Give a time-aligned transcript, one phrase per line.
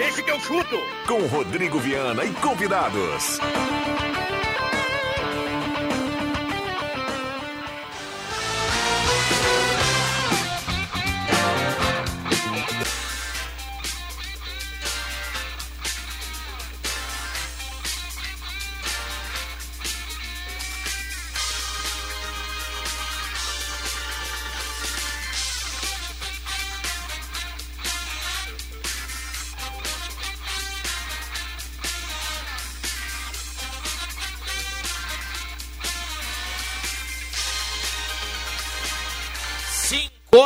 [0.00, 0.80] Deixa que eu chuto.
[1.06, 3.38] Com Rodrigo Viana e convidados.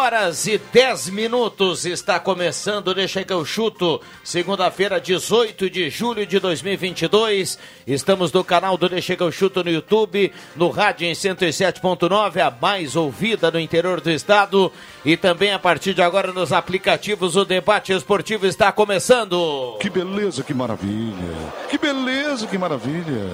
[0.05, 6.39] Horas e 10 minutos está começando, deixa que eu chuto, segunda-feira, 18 de julho de
[6.39, 7.59] 2022.
[7.87, 12.51] Estamos no canal do Deixa que eu chuto no YouTube, no rádio em 107.9, a
[12.51, 14.71] mais ouvida no interior do estado
[15.07, 19.79] e também a partir de agora nos aplicativos o debate esportivo está começando.
[19.81, 21.35] Que beleza, que maravilha.
[21.71, 23.31] Que beleza, que maravilha.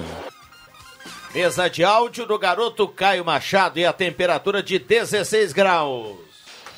[1.35, 6.30] Mesa de áudio do garoto Caio Machado e a temperatura de 16 graus.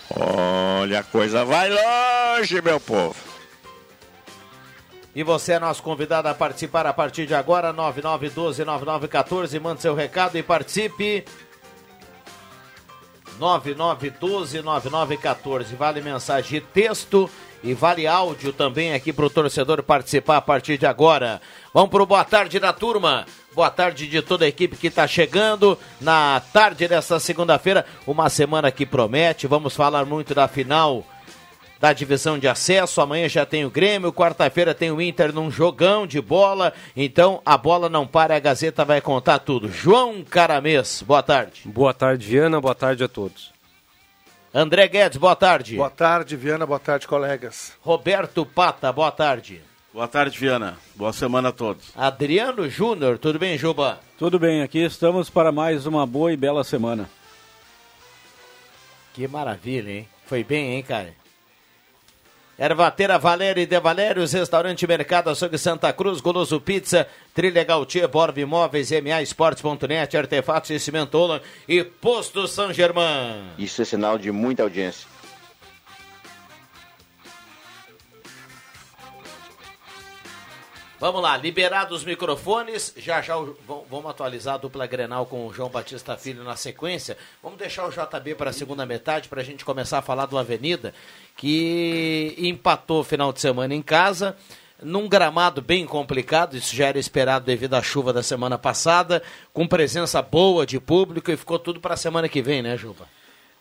[0.10, 3.16] Olha, a coisa vai longe, meu povo.
[5.16, 9.62] E você é nosso convidado a participar a partir de agora, 9912-9914.
[9.62, 11.24] Mande seu recado e participe.
[13.40, 15.76] 9912-9914.
[15.76, 17.30] Vale mensagem de texto
[17.64, 21.42] e vale áudio também aqui para o torcedor participar a partir de agora.
[21.74, 23.26] Vamos para o boa tarde da turma.
[23.56, 27.86] Boa tarde de toda a equipe que está chegando na tarde dessa segunda-feira.
[28.06, 29.48] Uma semana que promete.
[29.48, 31.06] Vamos falar muito da final
[31.80, 33.00] da divisão de acesso.
[33.00, 36.74] Amanhã já tem o Grêmio, quarta-feira tem o Inter num jogão de bola.
[36.98, 39.70] Então a bola não para, a Gazeta vai contar tudo.
[39.70, 41.62] João Caramês, boa tarde.
[41.66, 43.53] Boa tarde, Viana, boa tarde a todos.
[44.56, 45.76] André Guedes, boa tarde.
[45.76, 47.74] Boa tarde, Viana, boa tarde, colegas.
[47.82, 49.60] Roberto Pata, boa tarde.
[49.92, 50.78] Boa tarde, Viana.
[50.96, 51.92] Boa semana a todos.
[51.96, 54.00] Adriano Júnior, tudo bem, Juba?
[54.16, 57.10] Tudo bem, aqui estamos para mais uma boa e bela semana.
[59.16, 60.08] Que maravilha, hein?
[60.28, 61.16] Foi bem, hein, cara?
[62.58, 68.38] Ervateira Valéria e De Valérios, Restaurante Mercado Açougue Santa Cruz, Goloso Pizza, Trilha Gautier, Borb
[68.38, 73.54] Imóveis, MA Esportes.net, Artefatos e Cimentola e Posto São Germán.
[73.58, 75.13] Isso é sinal de muita audiência.
[81.04, 82.94] Vamos lá, liberados os microfones.
[82.96, 83.36] Já já
[83.68, 87.18] vamos atualizar a dupla Grenal com o João Batista Filho na sequência.
[87.44, 90.38] Vamos deixar o JB para a segunda metade para a gente começar a falar do
[90.38, 90.94] Avenida,
[91.36, 94.38] que empatou final de semana em casa,
[94.82, 96.56] num gramado bem complicado.
[96.56, 99.22] Isso já era esperado devido à chuva da semana passada,
[99.52, 103.10] com presença boa de público e ficou tudo para a semana que vem, né, Juba?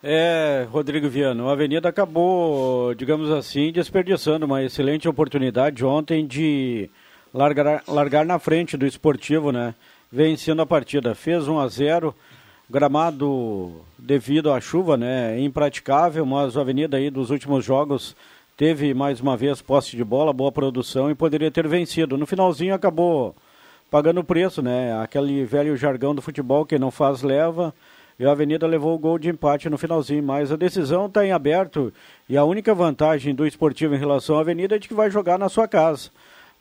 [0.00, 6.88] É, Rodrigo Viano, a Avenida acabou, digamos assim, desperdiçando uma excelente oportunidade ontem de
[7.32, 9.74] largar, largar na frente do esportivo, né?
[10.10, 11.14] Vencendo a partida.
[11.14, 12.14] Fez 1 a 0
[12.68, 15.38] gramado devido à chuva, né?
[15.40, 18.16] Impraticável, mas a Avenida aí dos últimos jogos
[18.56, 22.16] teve mais uma vez posse de bola, boa produção e poderia ter vencido.
[22.16, 23.34] No finalzinho acabou
[23.90, 24.98] pagando o preço, né?
[25.02, 27.74] Aquele velho jargão do futebol, quem não faz leva.
[28.18, 31.32] E a Avenida levou o gol de empate no finalzinho, mas a decisão está em
[31.32, 31.92] aberto
[32.28, 35.38] e a única vantagem do esportivo em relação à Avenida é de que vai jogar
[35.38, 36.10] na sua casa.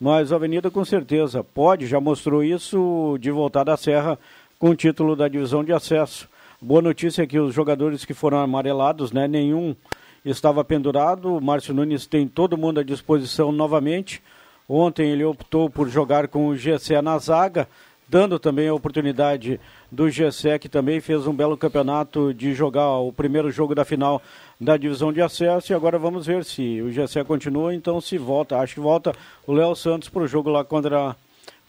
[0.02, 4.18] Mas a Avenida com certeza pode, já mostrou isso de voltar da Serra
[4.58, 6.28] com o título da divisão de acesso.
[6.60, 9.76] Boa notícia é que os jogadores que foram amarelados, né, nenhum
[10.24, 11.36] estava pendurado.
[11.36, 14.20] O Márcio Nunes tem todo mundo à disposição novamente.
[14.68, 17.68] Ontem ele optou por jogar com o GC na zaga,
[18.12, 19.58] dando também a oportunidade
[19.90, 24.20] do GC, que também fez um belo campeonato de jogar o primeiro jogo da final
[24.60, 25.72] da divisão de acesso.
[25.72, 29.14] E agora vamos ver se o GC continua, então se volta, acho que volta
[29.46, 31.16] o Léo Santos para o jogo lá contra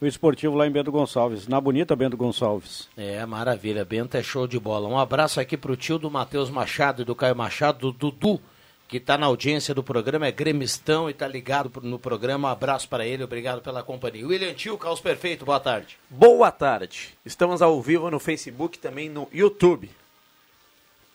[0.02, 2.90] o esportivo lá em Bento Gonçalves, na bonita Bento Gonçalves.
[2.98, 4.90] É, maravilha, Bento é show de bola.
[4.90, 8.42] Um abraço aqui para o tio do Matheus Machado e do Caio Machado, do Dudu,
[8.88, 12.50] que está na audiência do programa, é gremistão e está ligado no programa.
[12.50, 14.28] Um abraço para ele, obrigado pela companhia.
[14.28, 15.98] William Tio, Caos Perfeito, boa tarde.
[16.10, 17.18] Boa tarde.
[17.26, 19.90] Estamos ao vivo no Facebook também no YouTube.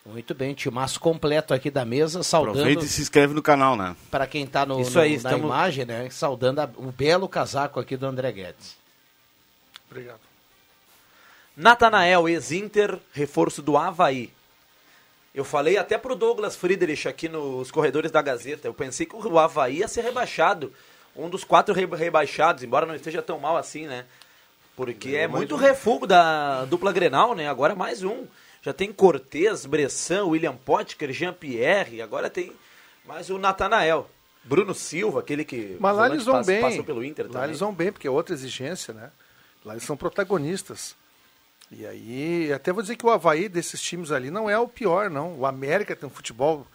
[0.05, 2.55] Muito bem, timaço completo aqui da mesa, saudando.
[2.55, 3.95] Aproveita e se inscreve no canal, né?
[4.09, 5.45] Para quem está no, Isso no, aí, na estamos...
[5.45, 6.09] imagem, né?
[6.09, 8.75] Saudando a, o belo casaco aqui do André Guedes.
[9.89, 10.21] Obrigado.
[11.55, 14.31] Natanael, ex-Inter, reforço do Havaí.
[15.39, 18.67] Eu falei até pro Douglas Friedrich aqui nos corredores da Gazeta.
[18.67, 20.73] Eu pensei que o Havaí ia ser rebaixado.
[21.15, 24.03] Um dos quatro rebaixados, embora não esteja tão mal assim, né?
[24.75, 25.57] Porque é, muito um.
[25.57, 27.47] refugo da dupla Grenal, né?
[27.47, 28.25] Agora mais um.
[28.61, 32.51] Já tem Cortez, Bressan, William Potker, Jean-Pierre, agora tem
[33.05, 34.09] mais o Natanael.
[34.43, 36.61] Bruno Silva, aquele que Mas lá eles vão passa- bem.
[36.61, 37.47] passou pelo Inter lá também.
[37.47, 39.09] eles vão bem, porque é outra exigência, né?
[39.63, 40.97] Lá eles são protagonistas.
[41.71, 45.09] E aí, até vou dizer que o Havaí desses times ali não é o pior,
[45.09, 45.35] não.
[45.39, 46.65] O América tem um futebol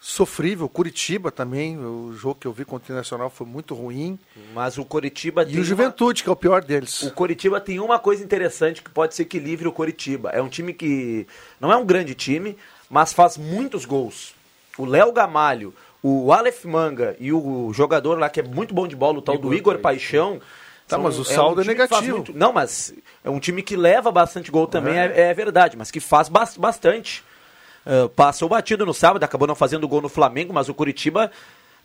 [0.00, 4.18] sofrível, Curitiba também, o jogo que eu vi contra o Internacional foi muito ruim.
[4.54, 7.02] Mas o Coritiba E tem o uma- Juventude, que é o pior deles.
[7.02, 10.30] O Coritiba tem uma coisa interessante que pode ser que livre o Coritiba.
[10.30, 11.26] É um time que
[11.60, 12.56] não é um grande time,
[12.88, 14.34] mas faz muitos gols.
[14.76, 18.94] O Léo Gamalho, o Aleph Manga e o jogador lá que é muito bom de
[18.94, 20.40] bola, o tal do Igor Paixão.
[20.88, 22.16] Tá, são- mas o um saldo é que faz negativo.
[22.16, 22.92] muito- Não, mas
[23.24, 26.56] é um time que leva bastante gol também, é, é verdade, mas que faz bas-
[26.56, 27.22] bastante.
[27.86, 31.30] Ah, passou batido no sábado, acabou não fazendo gol no Flamengo, mas o Curitiba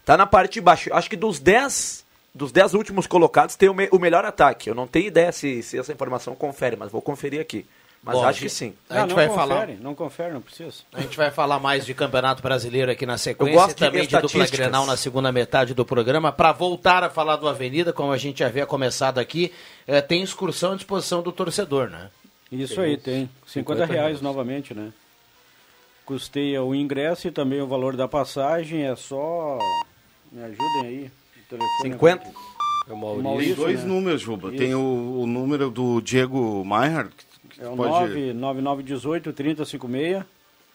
[0.06, 0.90] tá na parte de baixo.
[0.94, 2.04] Acho que dos 10
[2.36, 4.68] dos 10 últimos colocados tem o, me- o melhor ataque.
[4.70, 7.64] Eu não tenho ideia se, se essa informação confere, mas vou conferir aqui.
[8.04, 8.74] Mas Bom, acho que sim.
[8.90, 9.68] A gente não vai confere, falar.
[9.80, 10.74] Não confere, não precisa.
[10.92, 14.06] A gente vai falar mais de Campeonato Brasileiro aqui na Eu sequência gosto e também
[14.06, 14.46] de dupla.
[14.46, 16.30] Grenal na segunda metade do programa.
[16.30, 19.54] Para voltar a falar do Avenida, como a gente já havia começado aqui,
[19.88, 22.10] eh, tem excursão à disposição do torcedor, né?
[22.52, 23.30] Isso aí, tem.
[23.48, 24.92] 50 reais novamente, né?
[26.06, 28.84] Custeia o ingresso e também o valor da passagem.
[28.84, 29.58] É só.
[30.30, 31.12] Me ajudem aí.
[31.38, 32.26] o telefone 50?
[32.26, 33.86] É o Tem Maurício, dois né?
[33.86, 34.50] números, Juba.
[34.50, 34.58] Isso.
[34.58, 36.66] Tem o, o número do Diego
[37.16, 37.33] que
[37.64, 38.34] É o pode...
[38.34, 40.26] 99918 3056,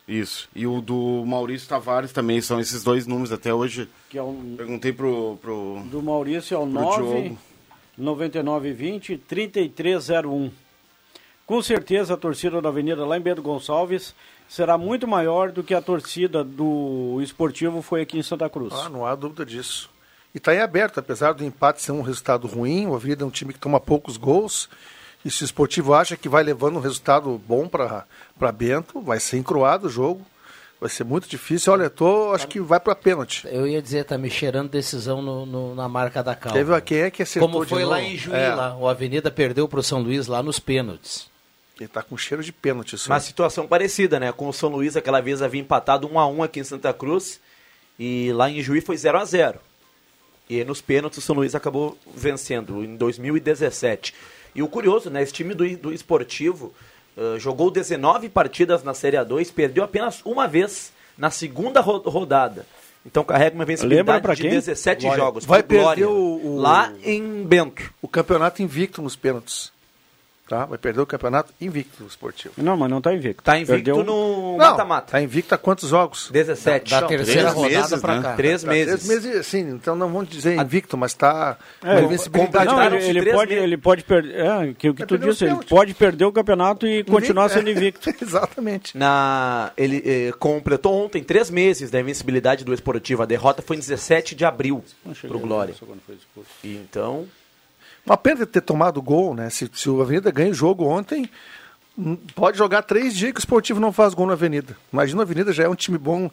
[0.09, 0.49] Isso.
[0.57, 3.87] E o do Maurício Tavares também, são esses dois números até hoje.
[4.09, 7.39] que é o Perguntei pro, pro, do Maurício é o pro 9 Diogo.
[7.99, 10.51] 9920 3301.
[11.45, 14.15] Com certeza a torcida da Avenida lá em Bento Gonçalves
[14.49, 18.73] será muito maior do que a torcida do esportivo foi aqui em Santa Cruz.
[18.73, 19.91] Ah, não há dúvida disso.
[20.35, 23.31] E está em aberto, apesar do empate ser um resultado ruim, o Avenida é um
[23.31, 24.71] time que toma poucos gols.
[25.25, 28.07] E se o esportivo acha que vai levando um resultado bom para
[28.53, 30.25] Bento, vai ser encruado o jogo.
[30.81, 31.73] Vai ser muito difícil.
[31.73, 33.45] Olha, eu tô, acho que vai para pênalti.
[33.51, 36.57] Eu ia dizer, tá me cheirando decisão no, no- na marca da calma.
[36.57, 38.09] Teve quem é que acertou Como de foi lá novo?
[38.09, 38.77] em Juiz, É, lá.
[38.77, 41.27] O Avenida perdeu pro São Luís lá nos pênaltis.
[41.81, 42.95] Ele tá com cheiro de pênalti.
[42.95, 44.31] Isso Uma situação parecida, né?
[44.31, 47.41] Com o São Luís, aquela vez havia empatado 1 a 1 aqui em Santa Cruz.
[47.99, 49.59] E lá em Juiz foi 0 a 0
[50.49, 54.15] E nos pênaltis o São Luís acabou vencendo em 2017.
[54.59, 55.23] E o curioso, né?
[55.23, 56.73] Esse time do, do esportivo
[57.17, 62.67] ah, jogou 19 partidas na Série A2, perdeu apenas uma vez na segunda ro- rodada.
[63.07, 64.51] Então carrega uma Lembra vencibilidade pra de quem?
[64.51, 65.23] 17 Glória.
[65.25, 65.45] jogos.
[65.45, 67.91] Vai perder o- o- lá em Bento.
[68.03, 69.73] O campeonato invicto nos pênaltis.
[70.49, 70.65] Tá?
[70.65, 72.55] Vai perder o campeonato invicto no esportivo.
[72.57, 73.43] Não, mas não tá invicto.
[73.43, 75.13] Tá invicto Perdeu- no Não, mata-mata.
[75.13, 76.31] tá invicto há quantos jogos?
[76.33, 76.91] 17.
[76.91, 78.23] Da Não, terceira três rodada meses, pra né?
[78.23, 78.33] cá.
[78.35, 79.05] Três Tá, meses.
[79.07, 79.61] Três meses, sim.
[79.69, 82.65] Então não vamos dizer invicto, mas está É, o- invencibilidade.
[82.65, 83.65] Não, ele, ele pode, meses.
[83.65, 84.35] ele pode perder.
[84.41, 87.69] É, que o que Vai tu disse, ele pode perder o campeonato e continuar sendo
[87.69, 88.09] invicto.
[88.23, 88.97] Exatamente.
[88.97, 93.23] Na, ele eh, completou ontem três meses da invencibilidade do Esportivo.
[93.23, 94.83] A derrota foi em 17 de abril
[95.29, 95.75] pro Glória.
[96.65, 97.27] E então,
[98.09, 99.51] Uma pena ter tomado gol, né?
[99.51, 101.29] Se, se o Avenida ganha o jogo ontem,
[101.97, 104.75] hum, pode jogar três dias que o esportivo não faz gol na Avenida.
[104.91, 106.31] Imagina a Avenida já é um time bom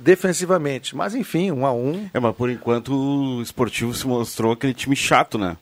[0.00, 0.94] defensivamente.
[0.94, 2.10] Mas enfim, um a um.
[2.12, 5.56] É, mas por enquanto o esportivo se mostrou aquele time chato, né?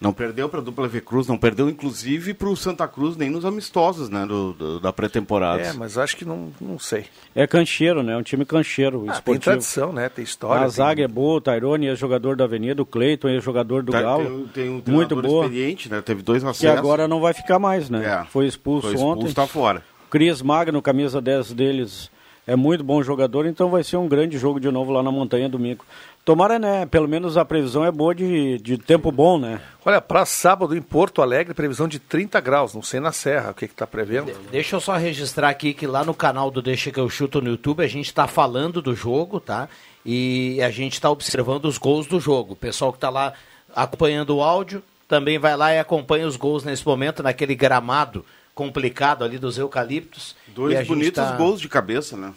[0.00, 3.28] Não perdeu para a dupla V Cruz, não perdeu inclusive para o Santa Cruz nem
[3.28, 4.24] nos amistosos, né?
[4.26, 5.60] do- do- da pré-temporada.
[5.60, 7.06] É, mas acho que não, não sei.
[7.34, 8.12] É cancheiro, né?
[8.12, 9.44] É um time cancheiro, Ah, tem esportivo.
[9.44, 10.08] tradição, né?
[10.08, 10.64] Tem história.
[10.64, 11.04] a zaga tem...
[11.04, 14.46] é boa, o Tairone é jogador da Avenida, o Cleiton é jogador do Tá- Galo.
[14.54, 15.46] tem, tem um muito boa.
[15.46, 16.00] experiente, né?
[16.00, 16.78] Teve dois Que acessos.
[16.78, 18.04] agora não vai ficar mais, né?
[18.04, 18.24] É.
[18.30, 19.32] Foi expulso, Foi expulso, ontem.
[19.34, 19.82] tá fora.
[20.08, 22.08] Cris Magno, camisa 10 deles,
[22.46, 25.48] é muito bom jogador, então vai ser um grande jogo de novo lá na montanha
[25.48, 25.84] domingo.
[26.28, 26.84] Tomara, né?
[26.84, 29.62] Pelo menos a previsão é boa de, de tempo bom, né?
[29.82, 32.74] Olha, para sábado em Porto Alegre, previsão de 30 graus.
[32.74, 34.38] Não sei na Serra o que está prevendo.
[34.50, 37.48] Deixa eu só registrar aqui que lá no canal do Deixa que eu chuto no
[37.48, 39.70] YouTube a gente está falando do jogo, tá?
[40.04, 42.52] E a gente está observando os gols do jogo.
[42.52, 43.32] O pessoal que está lá
[43.74, 48.22] acompanhando o áudio também vai lá e acompanha os gols nesse momento, naquele gramado
[48.54, 50.36] complicado ali dos eucaliptos.
[50.48, 52.34] Dois bonitos tá- gols de cabeça, né?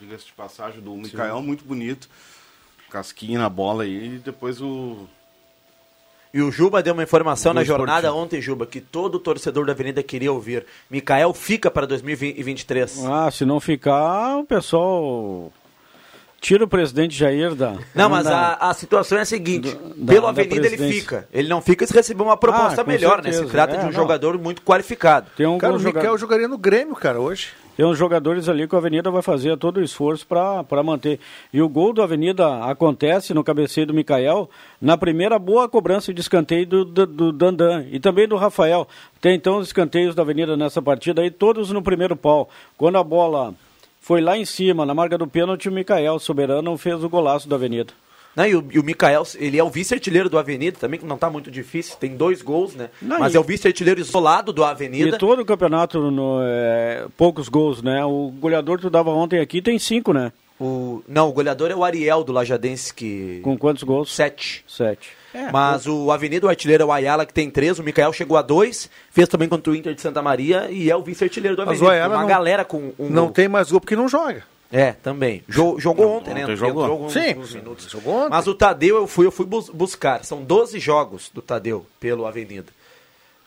[0.00, 2.08] Diga-se de passagem, do Micael, muito bonito.
[2.90, 5.06] Casquinha na bola aí, e depois o.
[6.32, 8.22] e o Juba deu uma informação na jornada Esportivo.
[8.24, 10.64] ontem, Juba, que todo torcedor da Avenida queria ouvir.
[10.90, 13.04] Mikael fica para 2023.
[13.04, 15.52] Ah, se não ficar, o pessoal
[16.40, 17.76] tira o presidente Jair da.
[17.94, 20.78] Não, mas da- a, a situação é a seguinte: Do- pelo da- da Avenida ele
[20.92, 21.28] fica.
[21.32, 23.24] Ele não fica se receber uma proposta Ah, melhor, né?
[23.24, 23.44] certeza.
[23.44, 23.92] Se trata É, de um não.
[23.92, 25.30] jogador muito qualificado.
[25.36, 27.48] Tem um Cara, o jogador- Miquel jogaria no Grêmio, cara, hoje.
[27.78, 31.20] Tem uns jogadores ali que a Avenida vai fazer todo o esforço para manter.
[31.52, 34.50] E o gol do Avenida acontece no cabeceio do Mikael,
[34.82, 38.88] na primeira boa cobrança de escanteio do, do, do Dandan e também do Rafael.
[39.20, 42.50] Tem então os escanteios da Avenida nessa partida aí, todos no primeiro pau.
[42.76, 43.54] Quando a bola
[44.00, 47.54] foi lá em cima, na marca do pênalti, o Mikael Soberano fez o golaço da
[47.54, 47.92] Avenida.
[48.38, 51.18] Não, e, o, e o Mikael, ele é o vice-artilheiro do Avenida também, que não
[51.18, 52.88] tá muito difícil, tem dois gols, né?
[53.02, 55.16] Não, Mas e- é o vice-artilheiro isolado do Avenida.
[55.16, 58.04] E todo o campeonato, no, é, poucos gols, né?
[58.04, 60.30] O goleador que tu dava ontem aqui tem cinco, né?
[60.60, 63.40] O, não, o goleador é o Ariel do Lajadense, que...
[63.42, 64.14] Com quantos gols?
[64.14, 64.64] Sete.
[64.66, 65.10] Sete.
[65.52, 67.78] Mas o Avenida, o artilheiro é o Ayala, que tem três.
[67.78, 68.90] O Mikael chegou a dois.
[69.10, 70.68] Fez também contra o Inter de Santa Maria.
[70.70, 71.86] E é o vice-artilheiro do Mas Avenida.
[71.86, 73.32] o Ayala Uma não- galera com um Não gol.
[73.32, 74.42] tem mais gol porque não joga.
[74.70, 75.42] É, também.
[75.48, 76.42] Jo- jogou ontem, né?
[76.42, 76.84] ontem Entrou jogou.
[76.84, 77.90] alguns- Sim, alguns minutos.
[77.90, 78.30] jogou ontem.
[78.30, 80.24] Mas o Tadeu, eu fui, eu fui bus- buscar.
[80.24, 82.66] São 12 jogos do Tadeu pelo Avenida.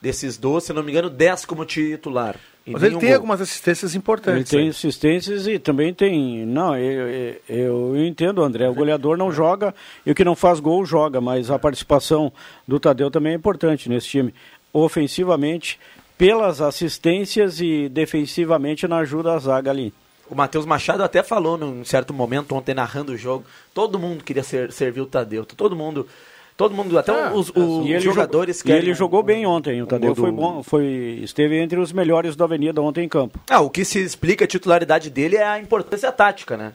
[0.01, 2.35] Desses 12, se não me engano, 10 como titular.
[2.65, 3.15] E Mas ele tem gol.
[3.15, 4.49] algumas assistências Ele importantes.
[4.49, 4.67] tem aí.
[4.69, 6.43] assistências e também tem.
[6.45, 7.07] Não, eu,
[7.49, 8.67] eu, eu entendo, André.
[8.67, 9.73] O goleador não joga
[10.05, 12.31] e o que não faz gol joga, mas a participação
[12.67, 14.33] do Tadeu também é importante nesse time.
[14.73, 15.79] Ofensivamente,
[16.17, 19.93] pelas assistências e defensivamente na ajuda à zaga ali.
[20.31, 23.43] O Matheus Machado até falou num certo momento ontem narrando o jogo.
[23.73, 25.43] Todo mundo queria ser, servir o Tadeu.
[25.45, 26.07] Todo mundo.
[26.55, 29.21] Todo mundo, até Ah, os, os E ele jogadores jogou, e querem ele um- jogou
[29.23, 29.81] bem ontem.
[29.81, 33.39] O Tadeu foi do- bom, foi esteve entre os melhores da Avenida ontem em campo.
[33.49, 36.73] Ah, o que se explica a titularidade dele é a importância tática, né?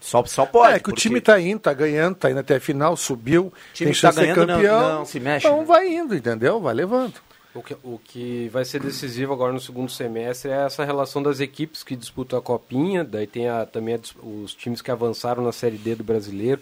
[0.00, 0.74] Só, só pode.
[0.74, 3.50] é que o porque- time tá indo, tá ganhando, tá indo até a final, subiu,
[3.72, 4.98] time tem que tá chance de ser ganhando não- campeão.
[4.98, 5.64] não se mexe, Então né?
[5.64, 6.60] vai indo, entendeu?
[6.60, 7.14] Vai levando.
[7.54, 11.38] O que, o que vai ser decisivo agora no segundo semestre é essa relação das
[11.38, 15.52] equipes que disputam a Copinha, daí tem a- também a os times que avançaram na
[15.52, 16.60] Série D do Brasileiro,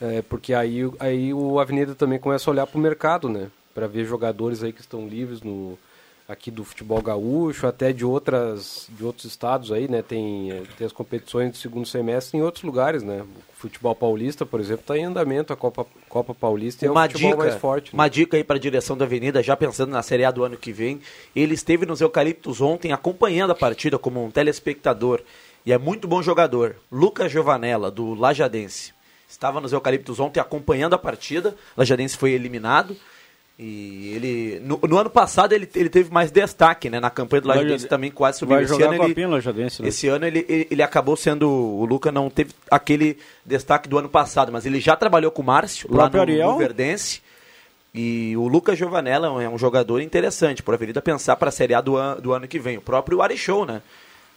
[0.00, 3.50] é, porque aí, aí o Avenida também começa a olhar para o mercado, né?
[3.74, 5.78] Para ver jogadores aí que estão livres no
[6.28, 10.02] aqui do futebol gaúcho, até de outras de outros estados aí, né?
[10.02, 13.22] Tem, é, tem as competições do segundo semestre em outros lugares, né?
[13.22, 16.94] O futebol paulista, por exemplo, está em andamento a Copa Copa Paulista e é o
[16.94, 17.86] Uma futebol dica, mais forte.
[17.86, 17.90] né?
[17.94, 20.56] uma dica aí para a direção da Avenida, já pensando na Série A do ano
[20.56, 21.00] que vem.
[21.34, 25.20] Ele esteve nos Eucaliptos ontem acompanhando a partida como um telespectador.
[25.64, 26.76] E é muito bom jogador.
[26.90, 28.92] Lucas Giovanella, do Lajadense.
[29.28, 31.54] Estava nos Eucaliptos ontem acompanhando a partida.
[31.76, 32.96] Lajadense foi eliminado.
[33.58, 34.60] E ele.
[34.64, 36.98] No, no ano passado ele, ele teve mais destaque, né?
[36.98, 38.56] Na campanha do Lajadense Laja- também quase subiu.
[38.56, 39.02] Vai Esse jogar ano ele-
[39.82, 39.88] né?
[39.88, 41.48] esse ano ele, ele, ele acabou sendo.
[41.48, 45.44] O Luca não teve aquele destaque do ano passado, mas ele já trabalhou com o
[45.44, 46.52] Márcio O lá no, Ariel?
[46.52, 47.20] no Verdense.
[47.94, 51.80] E o Lucas Giovanella é um- jogador interessante, por Avenida pensar para a Série A
[51.82, 52.78] do, an, do ano que vem.
[52.78, 53.82] O próprio Arichou, né?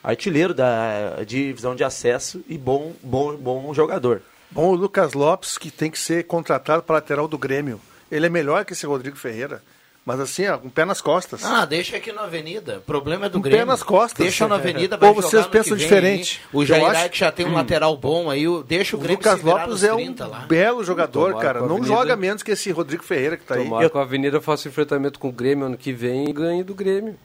[0.03, 4.21] Artilheiro da divisão de acesso e bom, bom, bom jogador.
[4.51, 7.79] Bom, o Lucas Lopes, que tem que ser contratado para lateral do Grêmio.
[8.11, 9.61] Ele é melhor que esse Rodrigo Ferreira.
[10.05, 11.43] Mas assim, ó, com o pé nas costas.
[11.43, 12.77] Ah, deixa aqui na Avenida.
[12.77, 13.65] O problema é do Com o pé Grêmio.
[13.65, 14.23] nas costas.
[14.23, 16.41] Deixa na Avenida, Ou vai vocês jogar no pensam diferente.
[16.43, 16.49] aí.
[16.53, 19.17] O Jair acho- que já tem um lateral bom aí, o- deixa o O Grêmio
[19.17, 20.39] Lucas se virar Lopes é um 30 lá.
[20.41, 21.59] belo jogador, Tomara cara.
[21.61, 21.95] com Não Avenida.
[21.95, 23.63] joga menos que esse Rodrigo Ferreira que tá aí.
[23.63, 26.75] Tomara que a Avenida faça enfrentamento com o Grêmio ano que vem e ganhe do
[26.75, 27.17] Grêmio.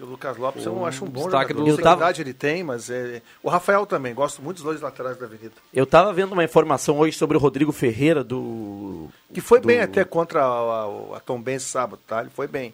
[0.00, 1.64] O Lucas Lopes eu não acho um bom destaque jogador.
[1.74, 3.20] do- Eu tava- ele tem, mas é...
[3.42, 4.14] O Rafael também.
[4.14, 5.52] Gosto muito dos dois laterais da Avenida.
[5.74, 9.08] Eu tava vendo uma informação hoje sobre o Rodrigo Ferreira do.
[9.34, 10.46] Que foi do- bem até contra a,
[10.84, 12.20] a, a Tom Benz sábado, tá?
[12.20, 12.72] Ele foi bem.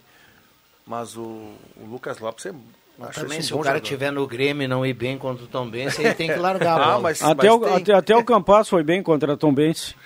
[0.87, 2.53] Mas o, o Lucas Lopes é...
[3.01, 3.89] Acho Também, se um o cara jogador.
[3.89, 6.79] tiver no Grêmio e não ir bem contra o Tom Benz, ele tem que largar
[6.81, 9.37] a Ah, mas, Até, mas o, tem- até, até o Campas foi bem contra a
[9.37, 9.97] Tom Benz.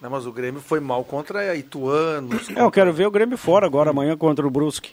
[0.00, 2.30] Não, mas o Grêmio foi mal contra Ituano.
[2.56, 4.90] É, eu quero ver o Grêmio fora agora, amanhã contra o Brusque.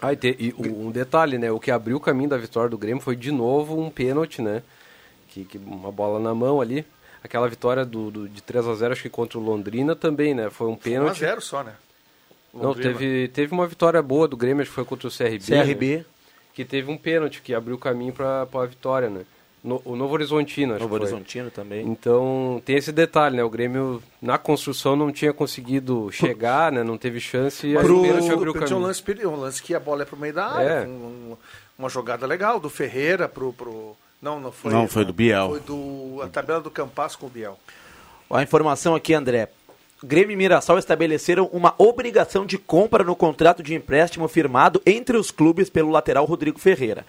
[0.00, 1.50] Ah, e, te- e um detalhe, né?
[1.50, 4.62] O que abriu o caminho da vitória do Grêmio foi de novo um pênalti, né?
[5.28, 6.84] Que, que uma bola na mão ali.
[7.22, 10.50] Aquela vitória do, do- de 3 a 0 acho que contra o Londrina também, né?
[10.50, 11.18] Foi um 1 a pênalti.
[11.18, 11.72] 0 só, né?
[12.54, 12.92] Não, Londrina.
[12.92, 15.38] teve, teve uma vitória boa do Grêmio, acho que foi contra o CRB.
[15.44, 15.96] CRB.
[15.98, 16.04] né?
[16.54, 19.22] Que teve um pênalti que abriu o caminho para a vitória, né?
[19.68, 21.12] No- o Novo Horizontino, acho Novo que foi.
[21.12, 21.86] Horizontino também.
[21.86, 23.44] Então, tem esse detalhe, né?
[23.44, 26.82] O Grêmio, na construção, não tinha conseguido chegar, né?
[26.82, 28.86] Não teve chance e aí Pro, o pênalti abriu o tinha um caminho.
[28.86, 30.68] lance, um lance que a bola é pro meio da área.
[30.68, 30.86] É.
[30.86, 31.36] um-
[31.78, 33.52] uma jogada legal do Ferreira pro.
[33.52, 34.72] pro não, não foi.
[34.72, 35.48] Não, foi do Biel.
[35.50, 36.20] Foi do.
[36.22, 37.56] A tabela do Campas com o Biel.
[38.30, 39.48] A informação aqui, André.
[40.02, 45.30] Grêmio e Mirassol estabeleceram uma obrigação de compra no contrato de empréstimo firmado entre os
[45.32, 47.04] clubes pelo lateral Rodrigo Ferreira.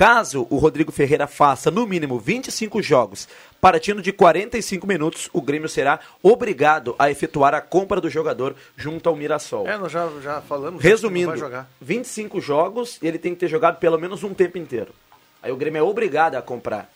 [0.00, 3.28] Caso o Rodrigo Ferreira faça no mínimo 25 jogos,
[3.60, 9.10] partindo de 45 minutos, o Grêmio será obrigado a efetuar a compra do jogador junto
[9.10, 9.68] ao Mirassol.
[9.68, 10.82] É, nós já, já falamos.
[10.82, 11.70] Resumindo, Não vai jogar.
[11.82, 14.94] 25 jogos e ele tem que ter jogado pelo menos um tempo inteiro.
[15.42, 16.90] Aí o Grêmio é obrigado a comprar.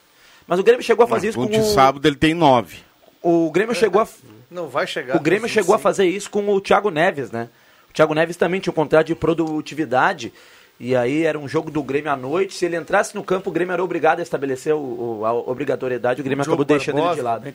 [0.46, 1.62] Mas o Grêmio chegou a fazer isso o com de o...
[1.62, 2.78] sábado ele tem nove.
[3.20, 4.08] O Grêmio chegou a...
[4.50, 5.14] Não vai chegar.
[5.14, 5.82] O Grêmio chegou a 25.
[5.82, 7.50] fazer isso com o Thiago Neves, né?
[7.90, 10.32] O Thiago Neves também tinha um contrato de produtividade.
[10.78, 12.54] E aí era um jogo do Grêmio à noite.
[12.54, 16.20] Se ele entrasse no campo, o Grêmio era obrigado a estabelecer o- o- a obrigatoriedade.
[16.20, 17.46] O Grêmio Diogo acabou deixando ele de lado.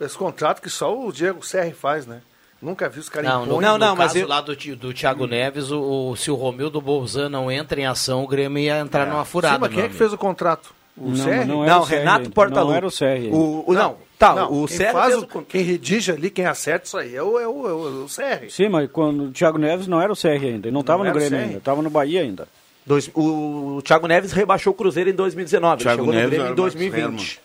[0.00, 2.20] Esse contrato que só o Diego Serri faz, né?
[2.60, 3.60] Nunca vi os caras Não, impõem.
[3.60, 6.34] Não, não, no mas caso eu- lá do, do Thiago Neves, o, o- se o
[6.34, 9.56] Romildo Bolzan não entra em ação, o Grêmio ia entrar numa furada.
[9.56, 10.74] Sim, mas quem é que fez o contrato?
[10.96, 11.44] O Não, Serri?
[11.44, 12.30] não era Não, o Renato.
[12.30, 12.70] Portaluppi.
[12.70, 13.36] Não era o CR ainda.
[13.36, 16.46] O, o- não, Tá, Não, o quem CR faz o- o- quem redige ali, quem
[16.46, 18.48] acerta isso aí é o, é o, é o, é o CR.
[18.50, 20.68] Sim, mas quando o Thiago Neves não era o CR ainda.
[20.68, 21.58] Ele não estava no Grêmio ainda.
[21.58, 22.48] Estava no Bahia ainda.
[22.86, 25.82] Dois- o, o Thiago Neves rebaixou o Cruzeiro em 2019.
[25.82, 27.40] Thiago ele chegou Neves no Grêmio em o Marcos 2020.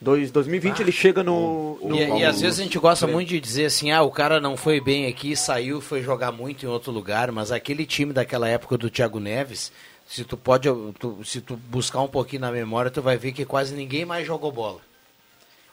[0.00, 1.76] Dois, 2020 ele chega no.
[1.82, 4.40] no- E, e às vezes a gente gosta muito de dizer assim, ah, o cara
[4.40, 8.48] não foi bem aqui, saiu, foi jogar muito em outro lugar, mas aquele time daquela
[8.48, 9.72] época do Thiago Neves,
[10.06, 10.68] se tu pode,
[11.00, 14.24] tu- se tu buscar um pouquinho na memória, tu vai ver que quase ninguém mais
[14.24, 14.78] jogou bola.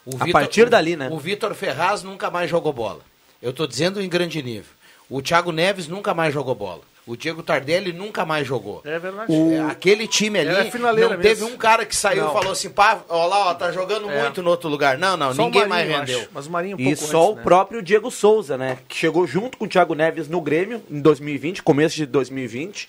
[0.06, 1.08] O A partir dali, né?
[1.10, 3.00] O Vitor Ferraz nunca mais jogou bola.
[3.42, 4.70] Eu tô dizendo em grande nível.
[5.10, 6.80] O Thiago Neves nunca mais jogou bola.
[7.06, 8.82] O Diego Tardelli nunca mais jogou.
[8.84, 9.32] É verdade.
[9.32, 11.54] É, Aquele time ali, finaleira não teve mesmo.
[11.54, 12.30] um cara que saiu Não.
[12.30, 14.22] e falou assim, pá, ó lá, ó, tá jogando É.
[14.22, 14.98] muito no outro lugar.
[14.98, 16.28] Não, não, Só o ninguém Marinho, mais eu rendeu.
[16.34, 17.42] Mas o Marinho um E pouco só antes, o né?
[17.44, 18.78] próprio Diego Souza, né?
[18.88, 22.88] Que chegou junto com o Thiago Neves no Grêmio em 2020, começo de 2020.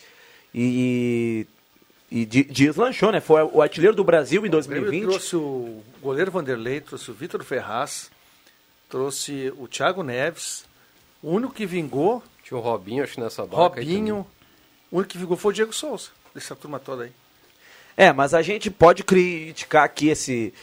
[0.55, 1.45] E,
[2.09, 3.19] e de- deslanchou, né?
[3.19, 5.01] Foi o artilheiro do Brasil em O Grêmio 2020.
[5.03, 8.09] trouxe o goleiro Vanderlei, trouxe o Vitor Ferraz,
[8.89, 10.65] trouxe o Thiago Neves.
[11.21, 13.81] O único que vingou, Tinha o Robinho, acho que nessa barca.
[13.81, 14.25] Robinho.
[14.89, 17.11] O único que vingou foi o Diego Souza, dessa turma toda aí.
[17.97, 20.53] É, mas a gente pode criticar aqui esse,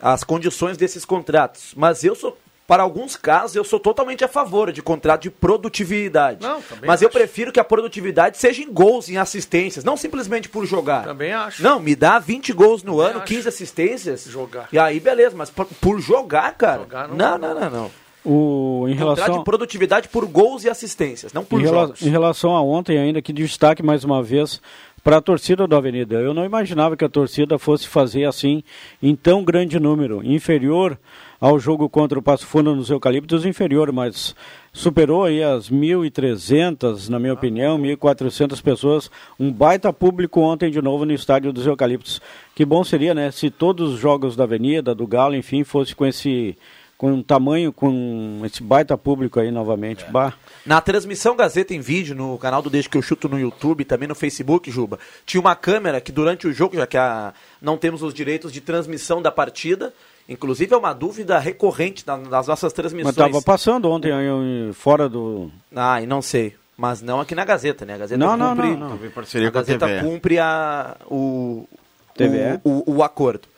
[0.00, 1.72] as condições desses contratos.
[1.76, 2.36] Mas eu sou,
[2.70, 6.40] para alguns casos, eu sou totalmente a favor de contrato de produtividade.
[6.40, 7.18] Não, também mas eu acho.
[7.18, 11.02] prefiro que a produtividade seja em gols, em assistências, não simplesmente por jogar.
[11.02, 11.64] Também acho.
[11.64, 13.26] Não, me dá 20 gols no ano, acho.
[13.26, 14.24] 15 assistências.
[14.24, 14.68] Jogar.
[14.72, 16.82] E aí, beleza, mas por, por jogar, cara.
[16.82, 17.90] Jogar não- não, não, não, não.
[18.22, 22.02] O, em Contrato relação, de produtividade por gols e assistências, não por em, rela- jogos.
[22.02, 24.60] em relação a ontem ainda, que destaque mais uma vez
[25.02, 26.16] para a torcida do Avenida.
[26.16, 28.62] Eu não imaginava que a torcida fosse fazer assim
[29.02, 30.98] em tão grande número, inferior
[31.40, 34.36] ao jogo contra o Passo Fundo nos Eucaliptos, inferior, mas
[34.72, 41.06] superou aí as 1.300, na minha opinião, 1.400 pessoas, um baita público ontem de novo
[41.06, 42.20] no estádio dos Eucaliptos.
[42.54, 46.04] Que bom seria, né, se todos os jogos da Avenida, do Galo, enfim, fosse com
[46.04, 46.58] esse
[47.00, 50.04] com um tamanho, com esse baita público aí novamente.
[50.10, 50.34] Bah.
[50.66, 54.06] Na transmissão Gazeta em vídeo, no canal do Desde que eu chuto no YouTube, também
[54.06, 58.02] no Facebook, Juba, tinha uma câmera que durante o jogo, já que a, não temos
[58.02, 59.94] os direitos de transmissão da partida,
[60.28, 63.16] inclusive é uma dúvida recorrente na- nas nossas Mas transmissões.
[63.16, 65.50] estava passando ontem aí, fora do.
[65.74, 66.54] Ah, e não sei.
[66.76, 67.94] Mas não aqui na Gazeta, né?
[67.94, 69.10] A Gazeta Não, não, cumpre, não, não.
[69.10, 70.00] Parceria a Gazeta TV.
[70.06, 71.66] cumpre a, o,
[72.14, 72.60] TVE?
[72.62, 73.48] o, o, o acordo.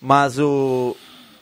[0.00, 0.96] Mas o,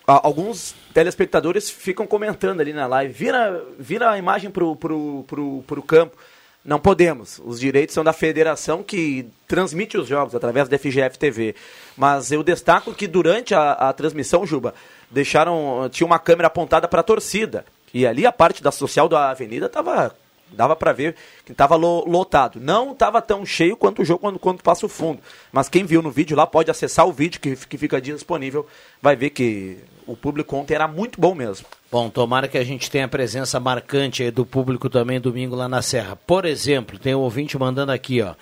[0.07, 3.13] a- alguns telespectadores ficam comentando ali na live.
[3.13, 6.17] Vira, vira a imagem pro, pro, pro, pro campo.
[6.65, 7.41] Não podemos.
[7.45, 11.55] Os direitos são da federação que transmite os jogos através da FGF TV.
[11.97, 14.75] Mas eu destaco que durante a, a transmissão, Juba,
[15.11, 15.89] deixaram.
[15.91, 17.65] Tinha uma câmera apontada para a torcida.
[17.93, 20.15] E ali a parte da social da avenida estava
[20.53, 22.61] Dava pra ver que tava lo- lotado.
[22.61, 25.21] Não tava tão cheio quanto o jogo quando, quando passa o fundo.
[25.51, 28.67] Mas quem viu no vídeo lá pode acessar o vídeo que, que fica disponível.
[29.01, 31.67] Vai ver que o público ontem era muito bom mesmo.
[31.91, 35.69] Bom, tomara que a gente tenha a presença marcante aí do público também domingo lá
[35.69, 36.17] na Serra.
[36.17, 38.35] Por exemplo, tem um ouvinte mandando aqui, ó.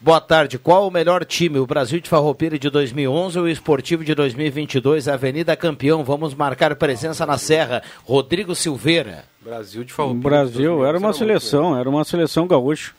[0.00, 1.58] Boa tarde, qual o melhor time?
[1.58, 5.08] O Brasil de Farroupilha de 2011 ou o Esportivo de 2022?
[5.08, 7.82] Avenida Campeão, vamos marcar presença na Serra.
[8.04, 9.24] Rodrigo Silveira.
[9.40, 10.22] Brasil de O Farroupilha.
[10.22, 12.92] Brasil era uma 2011 seleção, era uma seleção gaúcha.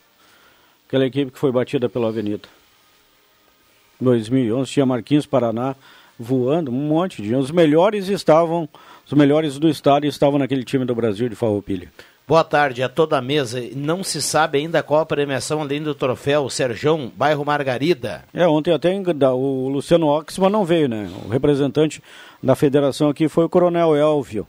[0.88, 2.49] Aquela equipe que foi batida pela Avenida.
[4.01, 5.75] 2011 tinha Marquinhos Paraná
[6.19, 7.34] voando, um monte de.
[7.34, 8.67] Os melhores estavam,
[9.05, 11.89] os melhores do estado estavam naquele time do Brasil de Farroupilha.
[12.27, 13.60] Boa tarde a toda a mesa.
[13.75, 18.23] Não se sabe ainda qual a premiação além do troféu Serjão, bairro Margarida.
[18.32, 21.10] É, ontem até o Luciano Oxman não veio, né?
[21.25, 22.03] O representante
[22.43, 24.45] da federação aqui foi o Coronel Elvio.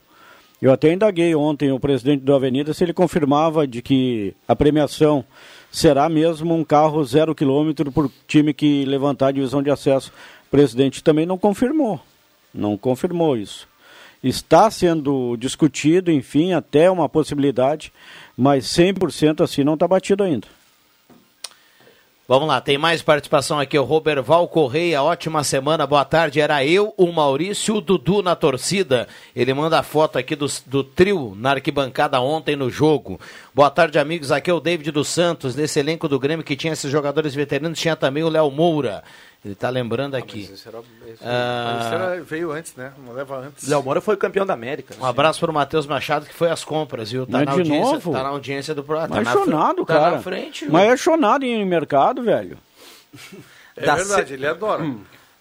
[0.61, 5.24] Eu até indaguei ontem o presidente do Avenida se ele confirmava de que a premiação
[5.70, 10.12] será mesmo um carro zero quilômetro por time que levantar a divisão de acesso.
[10.50, 12.00] Presidente também não confirmou.
[12.52, 13.68] Não confirmou isso.
[14.22, 17.92] Está sendo discutido, enfim, até uma possibilidade,
[18.36, 20.46] mas 100% assim não está batido ainda.
[22.30, 23.76] Vamos lá, tem mais participação aqui.
[23.76, 26.40] O Roberval Correia, ótima semana, boa tarde.
[26.40, 29.08] Era eu, o Maurício o Dudu na torcida.
[29.34, 33.18] Ele manda a foto aqui do, do trio na arquibancada ontem no jogo.
[33.52, 34.30] Boa tarde, amigos.
[34.30, 35.56] Aqui é o David dos Santos.
[35.56, 39.02] Nesse elenco do Grêmio que tinha esses jogadores veteranos, tinha também o Léo Moura.
[39.42, 40.42] Ele está lembrando aqui.
[40.53, 42.92] Esse era- esse- Ah, Mas isso era- veio antes, né?
[43.07, 43.66] Não leva antes.
[43.66, 44.94] Léo Moura foi campeão da América.
[45.00, 47.24] Um abraço para o Matheus Machado, que foi às compras, viu?
[47.24, 48.12] Tá, Mas na, de audiência, novo?
[48.12, 49.14] tá na audiência do programa.
[49.14, 50.11] Mas tá é na chonado, tá cara.
[50.16, 50.64] na frente.
[50.66, 50.72] viu?
[50.74, 52.59] Mas é chonado em mercado, velho.
[53.76, 54.85] É Da verdade, se- ele adora.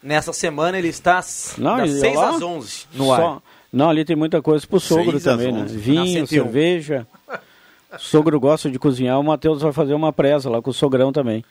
[0.02, 3.20] Nessa semana ele está às- Não, das e 6 lá, às 11 no ar.
[3.20, 5.66] Só- Não, ali tem muita coisa pro sogro Seis às também, né?
[5.68, 6.26] Vinho, 101.
[6.46, 7.06] cerveja.
[7.28, 11.12] O sogro gosta de cozinhar, o Matheus vai fazer uma presa lá com o sogrão
[11.12, 11.44] também.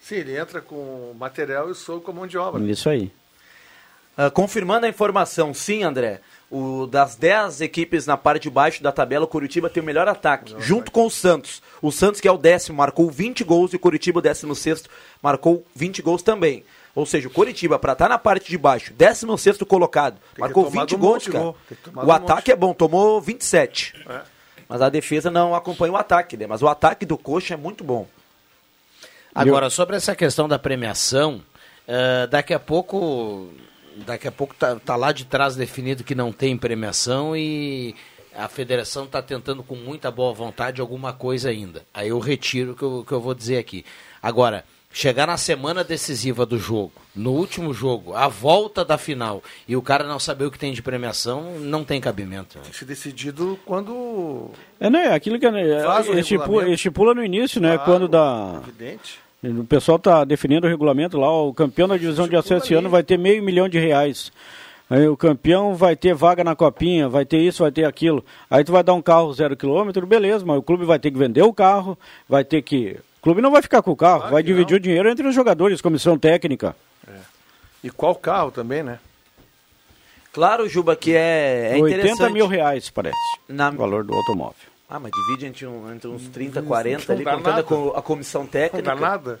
[0.00, 2.62] Sim, ele entra com o material e o sou com a mão de obra.
[2.64, 3.12] Isso aí.
[4.16, 6.20] Ah, confirmando a informação, sim, André.
[6.50, 10.08] O, das 10 equipes na parte de baixo da tabela, o Curitiba tem o melhor
[10.08, 11.62] ataque, junto com o Santos.
[11.80, 14.90] O Santos, que é o décimo, marcou 20 gols e o Curitiba, o décimo sexto,
[15.22, 16.64] marcou 20 gols também.
[16.94, 20.88] Ou seja, o Curitiba, para estar na parte de baixo, 16 colocado, ter marcou tomado
[20.90, 21.38] 20 um gols, cara.
[21.38, 21.56] gol.
[21.68, 23.94] Tem O um ataque é bom, tomou 27.
[24.08, 24.20] É.
[24.68, 26.46] Mas a defesa não acompanha o ataque, né?
[26.46, 28.06] Mas o ataque do Coxa é muito bom.
[29.34, 31.42] Agora, sobre essa questão da premiação,
[31.86, 33.48] eh, daqui a pouco.
[34.06, 37.94] Daqui a pouco tá, tá lá de trás definido que não tem premiação e
[38.34, 41.84] a federação está tentando com muita boa vontade alguma coisa ainda.
[41.92, 43.84] Aí eu retiro o que eu, que eu vou dizer aqui.
[44.22, 49.76] Agora, chegar na semana decisiva do jogo, no último jogo, a volta da final, e
[49.76, 52.58] o cara não saber o que tem de premiação, não tem cabimento.
[52.58, 54.50] Tem que ser decidido quando.
[54.78, 55.12] É, né?
[55.12, 57.76] Aquilo que né, Faz o estipula, estipula no início, né?
[57.76, 58.60] Claro, quando dá.
[58.62, 59.18] Evidente.
[59.42, 62.90] O pessoal está definindo o regulamento lá, o campeão da divisão de acesso esse ano
[62.90, 64.30] vai ter meio milhão de reais.
[64.90, 68.24] Aí o campeão vai ter vaga na copinha, vai ter isso, vai ter aquilo.
[68.50, 71.16] Aí tu vai dar um carro zero quilômetro, beleza, mas o clube vai ter que
[71.16, 71.96] vender o carro,
[72.28, 72.98] vai ter que.
[73.20, 74.76] O clube não vai ficar com o carro, Claro vai dividir não.
[74.78, 76.74] o dinheiro entre os jogadores, comissão técnica.
[77.84, 78.98] E qual carro também, né?
[80.32, 82.32] Claro, Juba, que é, é 80 interessante.
[82.32, 83.16] mil reais, parece.
[83.48, 84.54] Na- O valor do automóvel.
[84.88, 87.98] Ah, mas divide entre, um- entre uns 30, 40 ali, contando a, nada.
[87.98, 88.82] a comissão Não técnica.
[88.82, 89.40] dá nada.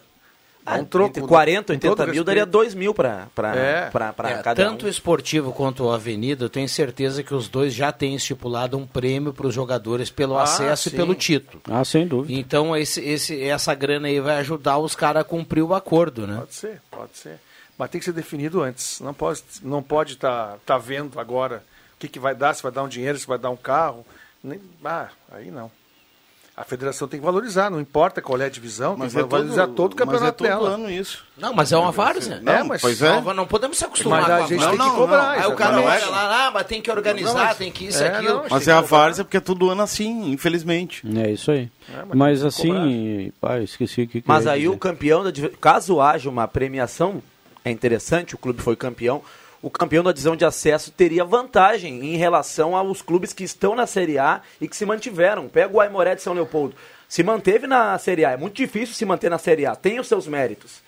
[0.64, 1.08] Ah, um troco.
[1.08, 2.52] entre 40, com 80 todo mil daria respeito.
[2.52, 3.88] 2 mil pra, É.
[3.90, 4.90] pra, pra É, cada tanto o um.
[4.90, 9.32] esportivo quanto o Avenida, eu tenho certeza que os dois já têm estipulado um prêmio
[9.32, 10.94] para os jogadores pelo Ah, acesso sim.
[10.94, 11.62] e pelo título.
[11.68, 12.38] Ah, sem dúvida.
[12.38, 16.36] Então esse, esse, essa grana aí vai ajudar os caras a cumprir o acordo, né?
[16.36, 17.38] Pode ser, pode ser.
[17.78, 19.00] Mas tem que ser definido antes.
[19.00, 21.62] Não pode não pode estar tá, vendo agora
[21.96, 24.04] o que, que vai dar, se vai dar um dinheiro, se vai dar um carro.
[24.44, 25.70] Nem, ah, aí não.
[26.60, 29.30] A federação tem que valorizar, não importa qual é a divisão, Mas tem é que
[29.30, 30.74] valorizar todo, todo o campeonato mas é todo dela.
[30.74, 31.24] ano isso.
[31.38, 32.38] Não, mas é uma várzea.
[32.42, 33.18] Não, É, mas- pois é.
[33.18, 35.22] Não, não podemos se acostumar Mas com a a gente tem Não, que cobrar.
[35.22, 35.42] não.
[35.44, 38.08] Aí o cara olha lá, ah, mas tem que organizar, mas- tem que isso, é,
[38.08, 38.34] aquilo.
[38.34, 41.02] não, Mas é a várzea porque é todo ano assim, infelizmente.
[41.18, 41.70] É isso aí.
[41.88, 44.68] É, mas mas assim, pai, esqueci o que, que Mas aí dizer.
[44.74, 47.22] o campeão, da, caso haja uma premiação,
[47.64, 49.22] é interessante, o clube foi campeão,
[49.62, 53.86] o campeão da divisão de acesso teria vantagem em relação aos clubes que estão na
[53.86, 55.48] Série A e que se mantiveram.
[55.48, 56.74] Pega o Aimoré de São Leopoldo.
[57.08, 60.08] Se manteve na Série A, é muito difícil se manter na Série A, tem os
[60.08, 60.80] seus méritos.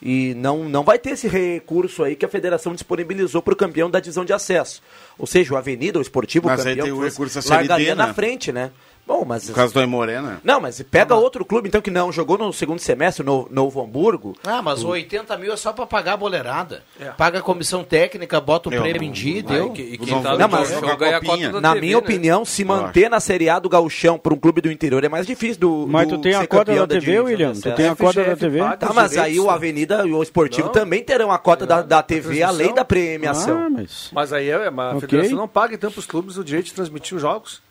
[0.00, 3.90] E não, não vai ter esse recurso aí que a federação disponibilizou para o campeão
[3.90, 4.80] da divisão de acesso.
[5.18, 7.94] Ou seja, o Avenida, o Esportivo, Mas o aí campeão, tem o recurso da largaria
[7.94, 8.06] né?
[8.06, 8.70] na frente, né?
[9.08, 9.48] Bom, mas...
[9.48, 10.36] No caso do Aimoré, né?
[10.44, 14.36] Não, mas pega outro clube, então, que não jogou no segundo semestre, no Novo Hamburgo.
[14.44, 16.82] Ah, mas o 80 mil é só para pagar a boleirada.
[17.00, 17.06] É.
[17.06, 19.72] Paga a comissão técnica, bota o Eu prêmio não- em dia e deu.
[19.74, 21.46] E, e Não, quem tá não, no mas jogar ganha a copinha.
[21.48, 21.98] cota da Na TV, minha né?
[21.98, 25.26] opinião, se manter na Série A do Gauchão para um clube do interior é mais
[25.26, 27.52] difícil do Mas do tu tem a cota da TV, divisão William?
[27.54, 28.58] Tu tem a cota da TV?
[28.76, 29.52] Tá, mas aí o né?
[29.52, 30.72] Avenida e o Esportivo Não.
[30.74, 33.58] também terão a cota da, da TV além da premiação.
[33.66, 34.10] Ah, mas...
[34.12, 36.74] Mas aí é, mas a federação não paga então para os clubes o direito de
[36.74, 37.66] transmitir os jogos.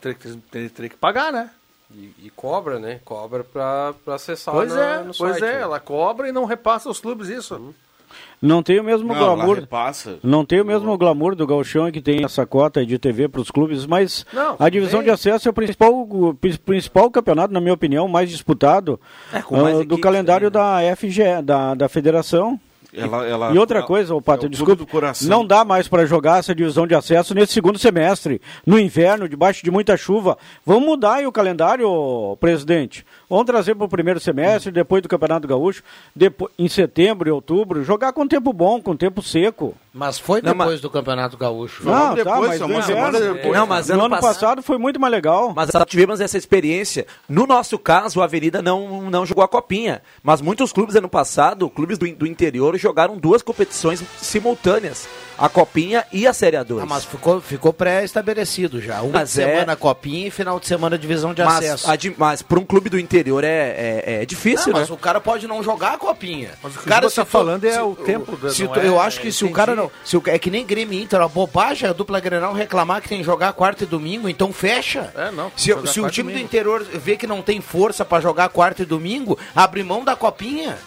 [0.00, 1.50] Teria que, teria, teria que pagar, né?
[1.94, 3.00] E, e cobra, né?
[3.04, 5.60] Cobra pra, pra acessar Pois na- é, no pois site, é, né?
[5.60, 7.74] ela cobra e não repassa aos clubes isso.
[8.40, 9.56] Não tem o mesmo Não, glamour.
[9.60, 10.18] repassa.
[10.22, 13.50] Não tem o mesmo glamour do Galchão que tem essa cota de TV para os
[13.50, 15.04] clubes, mas Não, a divisão tem.
[15.06, 18.98] de acesso é o principal, o pri- principal campeonato, na minha opinião, mais disputado
[19.32, 22.58] É, com mais ah, do calendário também, da FGE, da, da federação.
[22.94, 25.28] Ela, ela, E outra ela- coisa, Pato, é o desculpe, do coração.
[25.28, 29.64] não dá mais para jogar essa divisão de acesso nesse segundo semestre, no inverno, debaixo
[29.64, 30.36] de muita chuva.
[30.66, 33.04] Vamos mudar aí o calendário, presidente.
[33.30, 35.82] Vamos trazer para o primeiro semestre, depois do Campeonato Gaúcho,
[36.14, 39.74] depois, em setembro e outubro, jogar com tempo bom, com tempo seco.
[39.94, 41.84] Mas foi Não, depois do Campeonato Gaúcho.
[41.84, 43.54] Não, tá, depois, mas só no uma semana inverno, depois.
[43.54, 45.52] Não, mas no ano ano passado- passado foi muito mais legal.
[45.54, 47.06] Mas tivemos essa experiência.
[47.28, 50.00] No nosso caso, a Avenida não, não jogou a copinha.
[50.22, 55.06] Mas muitos clubes ano passado, clubes do, do interior, jogaram duas competições simultâneas.
[55.42, 56.80] A copinha e a Série A2.
[56.80, 59.02] Ah, mas ficou, ficou pré-estabelecido já.
[59.02, 61.90] Uma Mas semana é- copinha e final de semana divisão de mas, acesso.
[61.90, 64.80] a mas para um clube do interior é, é, é difícil, Não, né?
[64.82, 66.50] mas o cara pode não jogar a copinha.
[66.62, 68.78] Mas o que o cara tá se falando é se o tempo da- se tu-
[68.78, 69.56] é- eu acho que se o entendi.
[69.56, 69.90] cara não.
[70.04, 73.18] Se o, é que nem Grêmio Inter, a bobagem a dupla Grenal reclamar que tem
[73.18, 75.12] que jogar quarta e domingo, então fecha.
[75.16, 78.48] É, não, Se, se o time do interior vê que não tem força pra jogar
[78.50, 80.78] quarta e domingo, abre mão da copinha.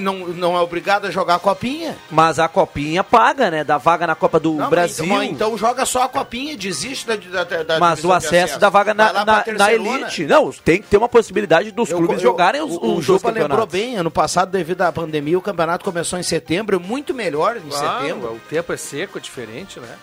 [0.00, 1.96] Não, não é obrigado a jogar a copinha.
[2.10, 3.64] Mas a copinha paga, né?
[3.64, 5.04] Da vaga na Copa do Não, Brasil.
[5.06, 8.92] Então, então joga só a copinha, desiste da, da, da mas o acesso da vaga
[8.92, 10.26] na, na, na elite.
[10.26, 13.02] Não, tem que ter uma possibilidade dos Eu- clubes eu- jogarem os, o, os o
[13.02, 17.56] Juba lembrou bem, ano passado, devido à pandemia, o campeonato começou em setembro, muito melhor
[17.56, 18.28] em Claro, setembro.
[18.34, 19.96] o tempo é seco, é diferente, né?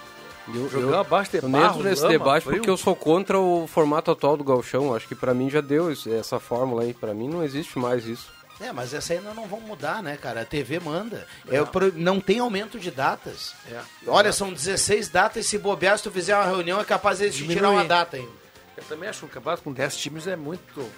[0.56, 2.56] Eu, Jogando eu, abaixo de eu barro, entro nesse lama, debate frio.
[2.58, 4.96] porque eu sou contra o formato atual do Galchão.
[4.96, 6.94] Acho que pra mim já deu isso- essa fórmula aí.
[6.94, 8.37] Pra mim não existe mais isso.
[8.60, 10.41] É, mas essa nós não vamos mudar, né, cara?
[10.41, 11.28] A TV manda.
[11.48, 13.54] É, pro- não tem aumento de datas.
[13.72, 13.80] É.
[14.08, 17.30] Olha, são 16 datas e se bobear, se tu fizer uma reunião, é capaz de
[17.32, 18.32] tirar uma data ainda.
[18.76, 20.89] Eu também acho que campeonato com 10 times é muito,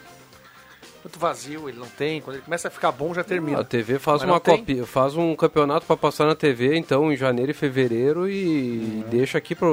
[1.03, 1.69] muito vazio.
[1.69, 2.21] Ele não tem.
[2.21, 3.59] Quando ele começa a ficar bom, já termina.
[3.59, 7.15] A TV faz Mas uma copia, faz um campeonato para passar na TV, então, em
[7.17, 9.67] janeiro e fevereiro, e deixa aqui para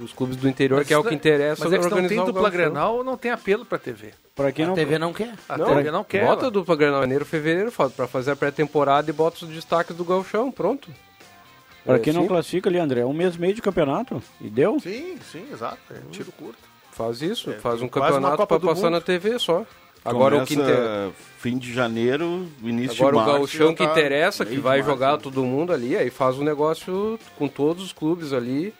[0.00, 2.22] os clubes do interior, que é o que interessa Mas é que não tem organizar
[2.22, 2.50] o dupla.
[2.50, 4.10] Grenal, não tem apelo pra TV.
[4.34, 5.32] Pra quem A não, TV não quer.
[5.48, 6.24] A Não, TV não quer.
[6.26, 6.50] Bota ela.
[6.50, 10.50] dupla Grenal em janeiro, fevereiro, para fazer a pré-temporada e bota os destaques do Galchão,
[10.50, 10.90] pronto.
[11.84, 14.20] pra É quem não assim, classifica ali, André, é um mês e meio de campeonato.
[14.40, 14.80] E deu?
[14.80, 15.78] Sim, sim, exato.
[15.90, 16.58] É um tiro curto.
[16.90, 18.92] Faz isso, É, faz um campeonato Copa para passar Mundo.
[18.94, 19.64] na TV só.
[20.04, 21.10] Agora o que Começa inter...
[21.38, 23.38] fim de janeiro, início Agora de o março.
[23.38, 25.18] gauchão já que tá interessa, que meio de vai março, jogar né?
[25.22, 28.74] todo mundo ali, aí faz um negócio com todos os clubes ali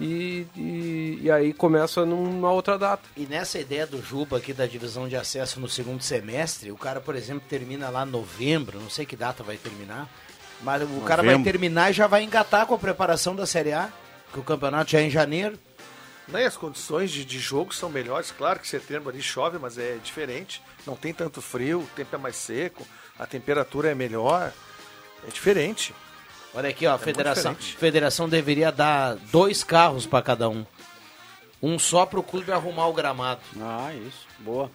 [0.00, 3.02] e, e, e aí começa numa outra data.
[3.16, 7.00] E nessa ideia do Juba aqui da divisão de acesso no segundo semestre, o cara,
[7.00, 10.08] por exemplo, termina lá em novembro, não sei que data vai terminar,
[10.62, 11.52] mas o cara vai Novembro.
[11.52, 13.90] terminar e já vai engatar com a preparação da Série A,
[14.32, 15.58] que o campeonato já é em janeiro.
[16.28, 18.30] Né, as condições de, de jogo são melhores.
[18.30, 20.62] Claro que setembro ali chove, mas é diferente.
[20.86, 22.86] Não tem tanto frio, o tempo é mais seco,
[23.18, 24.52] a temperatura é melhor.
[25.26, 25.94] É diferente.
[26.54, 30.64] Olha aqui, ó, a muito federação, federação deveria dar dois carros para cada um.
[31.62, 33.40] Um só para o clube arrumar o gramado.
[33.60, 34.26] Ah, isso.
[34.38, 34.70] Boa.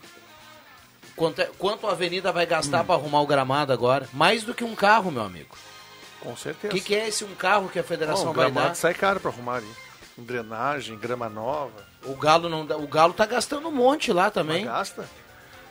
[1.15, 4.07] Quanto, é- quanto a Avenida vai gastar para arrumar o gramado agora?
[4.13, 5.55] Mais do que um carro, meu amigo.
[6.19, 6.73] Com O certeza.
[6.73, 8.75] que, que é esse um carro que a federação o vai gramado dar?
[8.75, 9.71] sai caro pra arrumar ali.
[10.23, 11.85] Drenagem, grama nova.
[12.03, 14.65] O Galo não dá- o Galo tá gastando um monte lá Mas também.
[14.65, 15.09] gasta.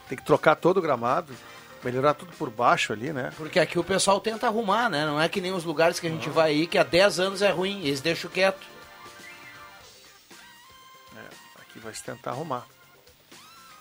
[0.08, 1.32] Tem que trocar todo o gramado.
[1.84, 3.32] Melhorar tudo por baixo ali, né?
[3.36, 5.06] Porque aqui o pessoal tenta arrumar, né?
[5.06, 7.40] Não é que nem os lugares que a gente vai aí, que há 10 anos
[7.40, 8.66] é ruim, eles deixam quieto.
[11.16, 12.66] É, aqui vai se tentar arrumar.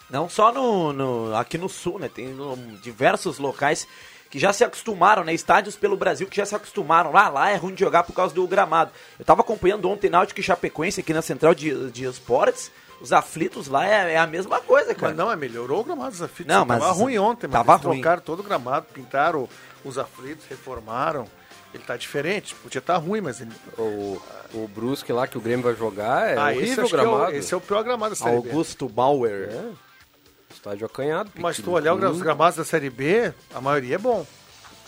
[0.09, 2.07] Não só no, no- aqui no sul, né?
[2.07, 3.87] Tem no- diversos locais
[4.29, 5.33] que já se acostumaram, né?
[5.33, 7.11] Estádios pelo Brasil que já se acostumaram.
[7.11, 8.91] Lá, lá é ruim de jogar por causa do gramado.
[9.17, 12.71] Eu tava acompanhando ontem Náutico e Chapecoense aqui na Central de, de Esportes.
[12.99, 15.09] Os aflitos lá é, é a mesma coisa, cara.
[15.09, 16.53] Mas não, é melhorou o gramado dos aflitos.
[16.53, 18.01] Não, mas tava ruim ontem, mas tava eles ruim.
[18.01, 19.47] trocaram todo o gramado, pintaram
[19.85, 21.27] os aflitos, reformaram.
[21.73, 22.55] Ele tá diferente.
[22.55, 23.51] Podia estar ruim, mas ele.
[23.77, 24.19] O,
[24.53, 26.97] o Brusque lá que o Grêmio vai jogar é ah, esse, horrível o que é
[26.97, 27.35] o, gramado.
[27.35, 28.49] esse é o pior gramado da Série B.
[28.49, 29.49] Augusto Bauer.
[29.51, 29.86] É.
[30.57, 31.31] Estádio acanhado.
[31.35, 34.25] Mas tu olhar os gramados da Série B, a maioria é bom.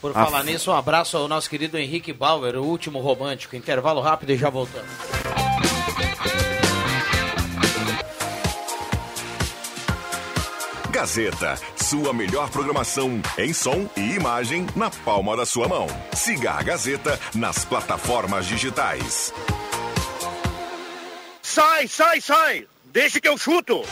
[0.01, 3.55] Por Ah, falar nisso, um abraço ao nosso querido Henrique Bauer, o último romântico.
[3.55, 4.89] Intervalo rápido e já voltamos.
[10.91, 15.87] Gazeta, sua melhor programação em som e imagem na palma da sua mão.
[16.13, 19.31] Siga a Gazeta nas plataformas digitais.
[21.41, 22.67] Sai, sai, sai!
[22.85, 23.83] Deixa que eu chuto!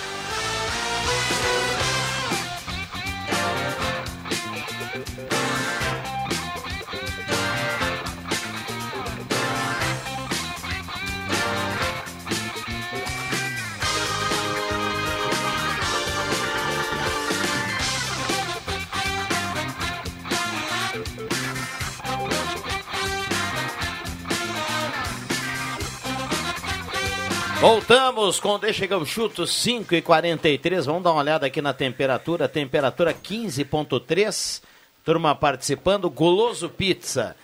[27.60, 32.48] Voltamos com Deixa eu chuto 5 e 43 Vamos dar uma olhada aqui na temperatura.
[32.48, 34.62] Temperatura 15.3.
[35.04, 36.08] Turma participando.
[36.08, 37.36] Goloso Pizza.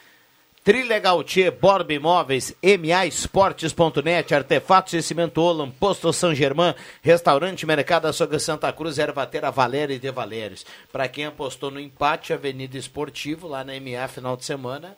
[0.64, 8.08] Trilegal Tchê, Borba Imóveis, MA Esportes.net, Artefatos e Cimento Olam, Posto São Germán, Restaurante Mercado
[8.08, 10.66] Açougue Santa Cruz, Ervatera Valéria e De Valérios.
[10.90, 14.96] Para quem apostou no empate, Avenida Esportivo, lá na MA final de semana,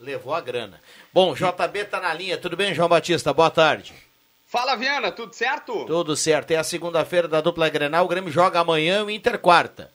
[0.00, 0.80] levou a grana.
[1.14, 2.36] Bom, JB tá na linha.
[2.36, 3.32] Tudo bem, João Batista?
[3.32, 3.94] Boa tarde.
[4.52, 5.86] Fala, Viana, tudo certo?
[5.86, 6.50] Tudo certo.
[6.50, 8.04] É a segunda-feira da dupla Grenal.
[8.04, 9.90] O Grêmio joga amanhã o Inter quarta.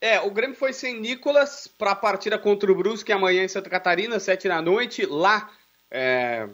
[0.00, 3.70] É, o Grêmio foi sem Nicolas para a partida contra o Brusque amanhã em Santa
[3.70, 5.06] Catarina, sete da noite.
[5.06, 5.48] Lá,
[5.92, 6.48] é,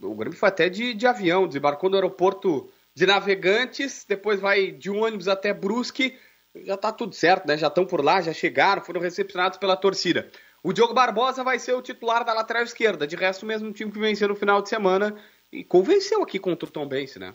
[0.00, 4.88] o Grêmio foi até de, de avião, desembarcou no aeroporto de Navegantes, depois vai de
[4.88, 6.16] um ônibus até Brusque.
[6.64, 7.58] Já tá tudo certo, né?
[7.58, 10.30] Já estão por lá, já chegaram, foram recepcionados pela torcida.
[10.62, 13.04] O Diogo Barbosa vai ser o titular da lateral esquerda.
[13.04, 15.16] De resto, o mesmo time que venceu no final de semana
[15.52, 17.34] e convenceu aqui contra o Tom Bense, né?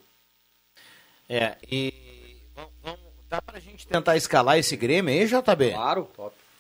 [1.30, 1.94] É, e
[2.54, 5.72] vamos, dá pra gente tentar escalar esse Grêmio aí, JB?
[5.72, 6.12] Claro,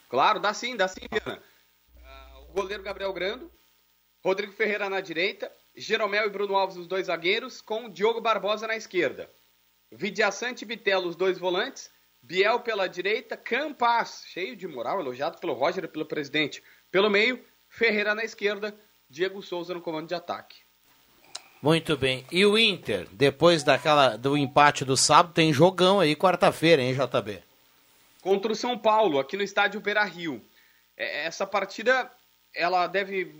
[0.09, 1.41] claro, dá sim, dá sim, Viana.
[2.05, 3.51] Ah, o goleiro Gabriel Grando,
[4.23, 8.75] Rodrigo Ferreira na direita, Jeromel e Bruno Alves os dois zagueiros, com Diogo Barbosa na
[8.75, 9.29] esquerda.
[9.91, 15.53] Vidiaçante e Bitelo os dois volantes, Biel pela direita, Campas, cheio de moral, elogiado pelo
[15.53, 16.63] Roger e pelo presidente.
[16.89, 18.77] Pelo meio, Ferreira na esquerda,
[19.09, 20.61] Diego Souza no comando de ataque.
[21.61, 22.25] Muito bem.
[22.31, 27.43] E o Inter, depois daquela do empate do sábado, tem jogão aí quarta-feira, hein, JB?
[28.21, 30.41] contra o São Paulo, aqui no estádio Beira Rio.
[30.95, 32.09] É, essa partida,
[32.55, 33.35] ela deve.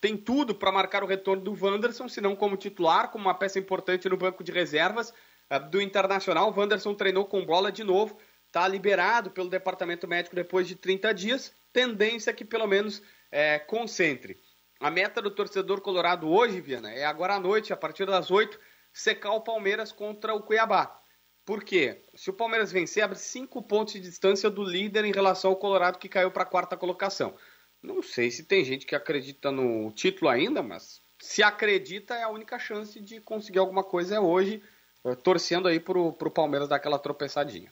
[0.00, 3.58] tem tudo para marcar o retorno do Wanderson, se não como titular, como uma peça
[3.58, 5.12] importante no banco de reservas
[5.50, 6.50] eh, do Internacional.
[6.50, 11.12] O Wanderson treinou com bola de novo, está liberado pelo departamento médico depois de 30
[11.12, 11.52] dias.
[11.72, 14.38] Tendência que pelo menos é, concentre.
[14.80, 18.58] A meta do torcedor colorado hoje, Viana, é agora à noite, a partir das 8,
[18.90, 20.98] secar o Palmeiras contra o Cuiabá.
[21.44, 22.02] Por quê?
[22.14, 25.98] Se o Palmeiras vencer, abre cinco pontos de distância do líder em relação ao Colorado
[25.98, 27.34] que caiu para a quarta colocação.
[27.82, 32.30] Não sei se tem gente que acredita no título ainda, mas se acredita é a
[32.30, 34.62] única chance de conseguir alguma coisa é hoje,
[35.04, 37.70] eh, torcendo aí para o Palmeiras dar aquela tropeçadinha.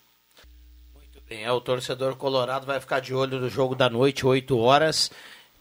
[1.27, 5.11] Bem, é, o torcedor colorado vai ficar de olho no jogo da noite, 8 horas.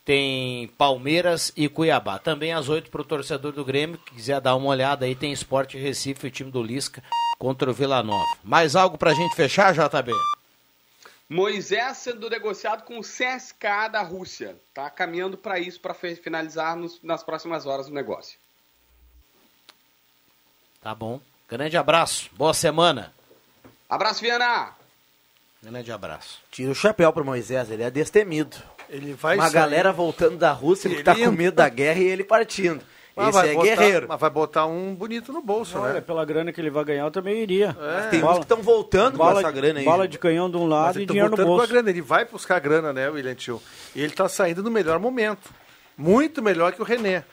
[0.07, 2.17] Tem Palmeiras e Cuiabá.
[2.17, 5.33] Também às 8 para o torcedor do Grêmio, que quiser dar uma olhada aí, tem
[5.33, 7.03] Esporte Recife, o time do Lisca
[7.37, 8.23] contra o Vila Nova.
[8.41, 10.13] Mais algo para a gente fechar, JB?
[11.27, 14.55] Moisés sendo negociado com o CSKA da Rússia.
[14.73, 18.39] Tá caminhando para isso, para finalizar nos, nas próximas horas o negócio.
[20.81, 21.19] Tá bom.
[21.49, 22.29] Grande abraço.
[22.31, 23.13] Boa semana.
[23.89, 24.73] Abraço, Viana.
[25.61, 26.39] Grande abraço.
[26.49, 28.55] Tira o chapéu pro Moisés, ele é destemido.
[28.89, 31.99] Ele vai Uma sair- galera voltando da Rússia, ele tá Ele com medo da guerra
[31.99, 32.81] e ele partindo.
[33.15, 34.05] Mas Esse vai é botar- guerreiro.
[34.07, 36.01] Mas vai botar um bonito no bolso, Olha, né?
[36.01, 37.75] pela grana que ele vai ganhar, eu também iria.
[38.05, 38.09] É.
[38.09, 39.85] Tem uns que estão voltando bala, com essa grana aí.
[39.85, 41.57] Bala de canhão de um Mas lado ele e tá dinheiro no voltando com a
[41.57, 41.71] bolso.
[41.73, 41.89] grana.
[41.89, 43.61] Ele vai buscar grana, né, William Tio?
[43.95, 45.49] E ele tá saindo no melhor momento.
[45.97, 47.23] Muito melhor que o René.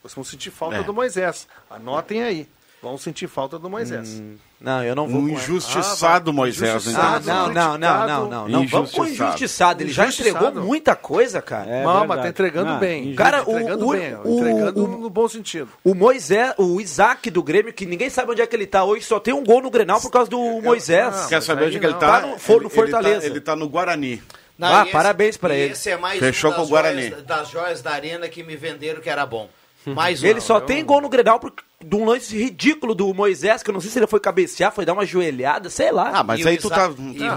[0.00, 0.82] Vocês vão sentir falta É.
[0.84, 1.48] do Moisés.
[1.68, 2.48] Anotem aí.
[2.82, 4.20] Vão sentir falta do Moisés.
[4.60, 6.34] Não, eu não vou Um injustiçado Ah.
[6.34, 6.68] Moisés.
[6.68, 7.26] Ah, Injustiçado.
[7.26, 8.48] não, não, não, não, não.
[8.48, 9.28] Não vamos com Injustiçado.
[9.28, 9.82] injustiçado.
[9.84, 10.46] Ele já Injustiçado.
[10.48, 11.70] entregou muita coisa, cara.
[11.70, 13.14] É não, mas tá entregando Não, bem.
[13.14, 14.14] Cara, o- entregando o- bem.
[14.24, 15.68] o- entregando o- no bom sentido.
[15.84, 19.04] O Moisés, o Isaac do Grêmio, que ninguém sabe onde é que ele tá hoje,
[19.04, 21.14] só tem um gol no Grenal por causa do Moisés.
[21.14, 22.00] não, Quer saber onde que ele não.
[22.00, 22.20] tá?
[22.20, 23.16] Tá no- for- no Ele- Fortaleza.
[23.18, 24.20] Ele tá, ele tá no Guarani.
[24.60, 25.72] Ah, e parabéns pra e ele.
[25.72, 27.08] Esse é mais Fechou um com o Guarani.
[27.10, 29.48] Joias, das joias da arena que me venderam que era bom.
[29.86, 30.26] Mais um.
[30.26, 31.52] Ele só tem gol no Grenal por
[31.84, 34.84] de um lance ridículo do Moisés, que eu não sei se ele foi cabecear, foi
[34.84, 36.12] dar uma joelhada, sei lá.
[36.14, 36.88] Ah, mas E aí tu tá.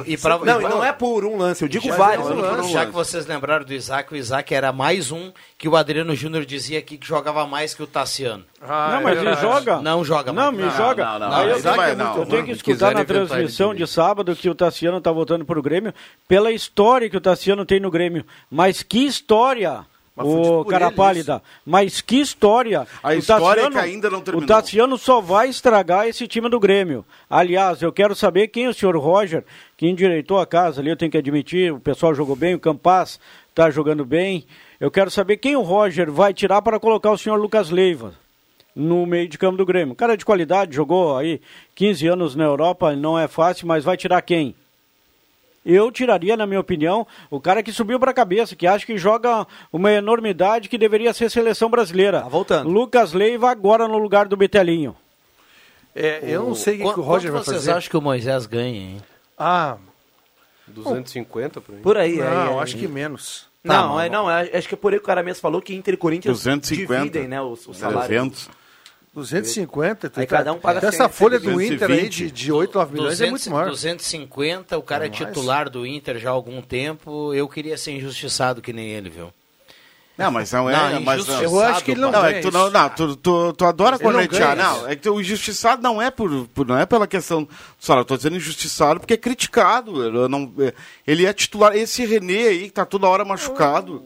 [0.05, 2.27] E- e pra- não, e não é por um lance, eu digo vários.
[2.29, 2.71] um lance.
[2.71, 6.45] Já que vocês lembraram do Isaac, o Isaac era mais um que o Adriano Júnior
[6.45, 8.45] dizia aqui que jogava mais que o Tassiano.
[8.61, 9.41] Ah, Não, mas é ele verdade.
[9.41, 9.81] joga.
[9.81, 10.55] Não joga Não, mais.
[10.57, 11.05] me Não, joga.
[11.05, 12.17] não, não, eu, Isaac tenho, vai, que- não.
[12.17, 15.59] eu tenho que Não, escutar na transmissão de sábado que o Tassiano tá voltando pro
[15.61, 15.91] Grêmio,
[16.27, 18.23] pela história que o Tassiano tem no Grêmio.
[18.51, 19.83] Mas que história!
[20.17, 22.87] O por cara pálida, mas que história!
[23.03, 24.45] A O história é que ainda não terminou.
[24.45, 27.03] O Tassiano só vai estragar esse time do Grêmio.
[27.29, 29.43] Aliás, eu quero saber quem é o senhor Roger,
[29.75, 33.19] que endireitou a casa ali, eu tenho que admitir, o pessoal jogou bem, o Campas
[33.49, 34.45] está jogando bem.
[34.79, 38.13] Eu quero saber quem o Roger vai tirar para colocar o senhor Lucas Leiva
[38.75, 39.95] no meio de campo do Grêmio.
[39.95, 41.41] Cara de qualidade, jogou aí
[41.75, 44.53] 15 anos na Europa, não é fácil, mas vai tirar quem?
[45.65, 48.97] Eu tiraria, na minha opinião, o cara que subiu para a cabeça, que acha que
[48.97, 52.21] joga uma enormidade que deveria ser seleção brasileira.
[52.21, 52.69] Tá voltando.
[52.69, 54.95] Lucas Leiva agora no lugar do Betelinho.
[55.95, 57.71] É, eu não sei o que, o Roger vai vocês fazer.
[57.71, 59.01] acham que o Moisés ganha, hein?
[59.37, 59.77] Ah,
[60.67, 61.81] 250 por aí.
[61.81, 62.63] Por aí, não, aí, eu aí.
[62.63, 63.47] acho que menos.
[63.63, 65.61] Não, Tá, é, não, é- acho que é por aí que o cara mesmo falou
[65.61, 66.97] que Inter e Corinthians 250.
[67.03, 68.05] dividem, né, os, os salários.
[68.07, 68.49] 300.
[69.15, 70.11] 250.
[70.15, 72.11] Aí tá- cada um paga Essa 100, folha do Inter aí 220.
[72.25, 73.69] de, de 8, 9 milhões é 200, muito maior.
[73.71, 75.17] 250, o cara é mais.
[75.19, 77.33] titular do Inter já há algum tempo.
[77.33, 79.31] Eu queria ser injustiçado que nem ele, viu?
[80.17, 80.73] Não, mas não é.
[80.93, 83.15] Não, mas injustiçado, Eu acho que ele não Não, é que tu, não, não, tu,
[83.17, 84.55] tu, tu adora não cornetear.
[84.55, 84.87] Não, isso.
[84.87, 88.03] é que o injustiçado não é por, por- não é pela questão do salário.
[88.03, 90.05] Eu tô dizendo injustiçado porque é criticado.
[90.05, 90.73] Ele, não, é-
[91.05, 91.75] ele é titular.
[91.75, 94.03] Esse René aí que tá toda hora machucado.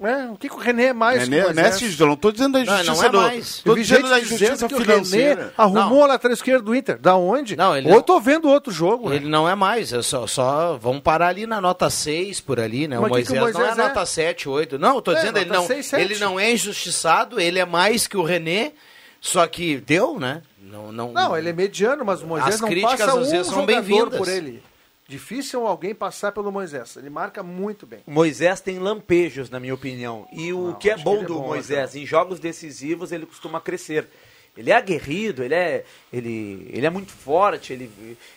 [0.00, 1.48] É, o que, que o René é mais René, que
[1.86, 2.02] o?
[2.02, 3.62] Eu não tô dizendo da Não, injustiça não é do- mais.
[3.64, 5.52] Tô Eu vi dizendo gente da dizendo injustiça que o René financeira.
[5.58, 6.98] arrumou a lateral esquerda do Inter.
[6.98, 7.56] Da onde?
[7.56, 9.10] Não, ele Ou não- eu tô vendo outro jogo.
[9.10, 9.16] né?
[9.16, 12.86] Ele não é mais, é só, só vamos parar ali na nota 6 por ali,
[12.86, 12.96] né?
[12.96, 13.88] Mas o que que Moisés, o não Moisés é é?
[13.88, 14.78] nota 7, 8.
[14.78, 16.00] Não, eu tô É, dizendo, ele nota não, 6, 7.
[16.00, 18.72] ele não é injustiçado, ele é mais que o René,
[19.20, 20.42] só que deu, né?
[20.62, 23.30] Não, não, Não, ele é mediano, mas o Moisés As não críticas, passa às um
[23.30, 24.18] vezes, são jogador bem-vindas.
[24.18, 24.62] por ele.
[25.08, 26.94] Difícil alguém passar pelo Moisés.
[26.96, 28.00] Ele marca muito bem.
[28.06, 30.28] O Moisés tem lampejos, na minha opinião.
[30.30, 33.10] E o Não, que é que bom ele é do bom, Moisés, em jogos decisivos
[33.10, 34.06] ele costuma crescer.
[34.56, 37.88] Ele é aguerrido, ele é, ele, ele é muito forte, ele,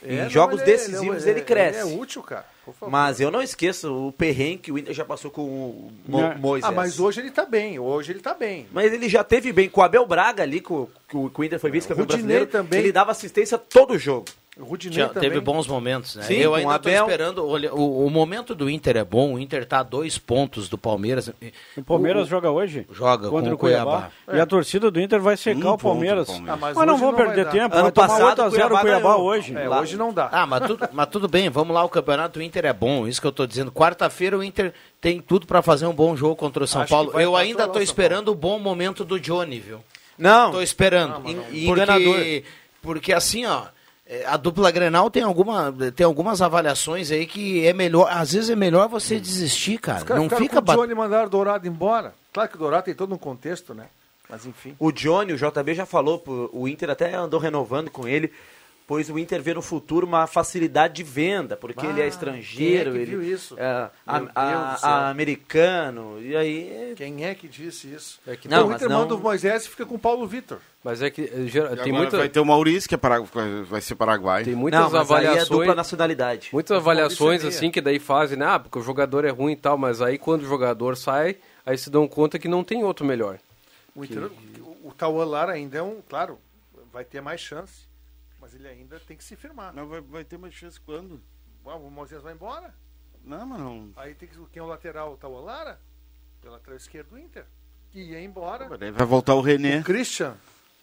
[0.04, 1.80] É, em não, jogos ele é- decisivos ele ele, é- cresce.
[1.82, 2.46] Ele é útil, cara.
[2.64, 2.92] Por favor.
[2.92, 6.36] Mas eu não esqueço o perrengue que o Inter já passou com o Mo É.
[6.36, 6.72] Moisés.
[6.72, 7.80] Ah, mas hoje ele tá bem.
[7.80, 8.68] Hoje ele tá bem.
[8.72, 11.44] Mas ele já teve bem com o Abel Braga ali, com, que o que o
[11.44, 12.46] Inter foi vice-campeão brasileiro.
[12.46, 12.80] também.
[12.80, 14.28] Ele dava assistência todo jogo.
[14.60, 15.30] Rudinei Tinha- também.
[15.30, 16.24] teve bons momentos, né?
[16.24, 17.06] Sim, eu ainda estou Abel.
[17.06, 17.48] esperando.
[17.48, 19.36] olha, o, o momento do Inter é bom.
[19.36, 21.32] O Inter está a dois pontos do Palmeiras.
[21.78, 22.86] O Palmeiras O- joga hoje?
[22.92, 24.12] Joga contra com o o Cuiabá.
[24.32, 26.28] E a torcida do Inter vai secar Um o Palmeiras.
[26.28, 26.54] Palmeiras.
[26.54, 27.52] Ah, mas mas não vão vai perder dar.
[27.52, 27.74] tempo.
[27.76, 29.56] Ano vai tomar passado, 8 a 0 o Cuiabá Cuiabá hoje.
[29.58, 30.28] É, hoje não dá.
[30.32, 33.22] Ah, mas, tudo, mas tudo bem, vamos lá, o campeonato do Inter é bom, isso
[33.22, 33.72] que eu tô dizendo.
[33.72, 37.18] Quarta-feira o Inter tem tudo para fazer um bom jogo contra o São Acho Paulo.
[37.20, 39.80] Eu ainda tô São esperando o bom momento do Johnny, viu?
[40.18, 41.22] Não, Tô esperando.
[41.22, 42.18] Porque, enganador.
[42.82, 43.81] porque assim, ó, é,
[44.26, 48.56] a dupla Grenal tem, alguma, tem algumas avaliações aí que é melhor, às vezes é
[48.56, 50.00] melhor você desistir, cara.
[50.00, 50.76] Os caras Não fica com o.
[50.76, 52.14] Johnny mandaram o Dourado embora.
[52.34, 53.86] Claro que o Dourado tem todo um contexto, né?
[54.30, 54.76] Mas enfim.
[54.80, 56.22] O Johnny, o JB já falou,
[56.54, 58.32] o Inter até andou renovando com ele,
[58.92, 62.92] pois o Inter vê no futuro uma facilidade de venda, porque Ah, ele é estrangeiro,
[62.92, 63.56] quem é que ele viu isso?
[63.58, 63.90] é a-
[64.36, 66.94] a- a- americano, e aí...
[66.98, 68.20] Quem é que disse isso?
[68.28, 70.60] É que- Não, o Inter não- manda o Moisés e fica com o Paulo Vitor.
[70.84, 73.22] Mas é que gera- E tem, muita, vai ter o Maurício, que é para...
[73.64, 74.44] vai ser paraguai.
[74.44, 75.60] tem muitas não, mas aí é avaliações.
[75.60, 76.50] dupla nacionalidade.
[76.52, 78.46] Muitas avaliações assim que daí fazem, né?
[78.46, 81.78] Ah, porque o jogador é ruim e tal, mas aí quando o jogador sai, aí
[81.78, 83.38] se dão conta que não tem outro melhor.
[83.96, 84.24] O, Inter,
[84.60, 86.02] o, o Tauan Lara ainda é um.
[86.10, 86.38] Claro,
[86.92, 87.90] vai ter mais chance.
[88.42, 89.72] Mas ele ainda tem que se firmar.
[89.74, 91.22] Não, vai, vai ter mais chance quando?
[91.66, 92.74] Ah, o Moisés vai embora.
[93.24, 93.92] Não, mas não...
[93.96, 94.36] Aí tem que.
[94.52, 95.14] Quem é o lateral?
[95.14, 95.80] O Tauan Lara?
[96.42, 97.46] Pelo lateral esquerdo do Inter.
[97.92, 98.68] Que ia embora.
[98.68, 99.80] Mas daí vai voltar o René.
[99.80, 100.36] O Christian.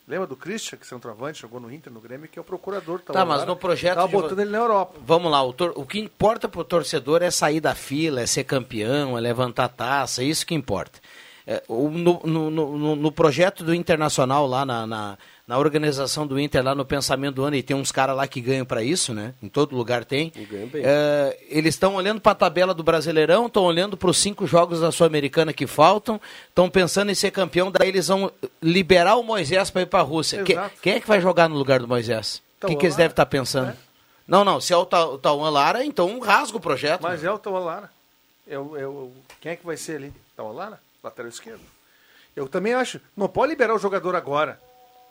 [0.07, 3.01] Lembra do Christian, que é centroavante, jogou no Inter, no Grêmio, que é o procurador.
[3.01, 4.99] Tá, mas no projeto Tava de- botando ele na Europa.
[5.05, 8.45] Vamos lá, o, tor- o que importa pro torcedor é sair da fila, é ser
[8.45, 10.99] campeão, é levantar taça, é isso que importa.
[11.51, 16.63] É, no, no- no- no projeto do Internacional, lá na, na, na organização do Inter,
[16.63, 19.33] lá no pensamento do ano, e tem uns caras lá que ganham para isso, né?
[19.43, 20.31] Em todo lugar tem.
[20.85, 24.81] É, eles estão olhando para a tabela do Brasileirão, estão olhando para os cinco jogos
[24.81, 26.21] da Sul-Americana que faltam,
[26.51, 28.31] estão pensando em ser campeão, daí eles vão
[28.63, 30.43] liberar o Moisés para ir para a Rússia.
[30.45, 32.43] Que- quem é que vai jogar no lugar do Moisés?
[32.63, 33.69] O que, que eles devem estar pensando?
[33.69, 33.77] né?
[34.27, 37.01] Não, não, se é o Ta- o Tauan Lara, então rasga o projeto.
[37.01, 37.91] Mas é o Tauan Lara.
[38.47, 39.09] É o, é
[39.41, 40.13] quem é que vai ser ali?
[40.37, 40.88] Tauan Lara?
[41.03, 41.61] Lateral esquerdo.
[42.37, 43.01] Eu também acho.
[43.17, 44.61] Não pode liberar o jogador agora.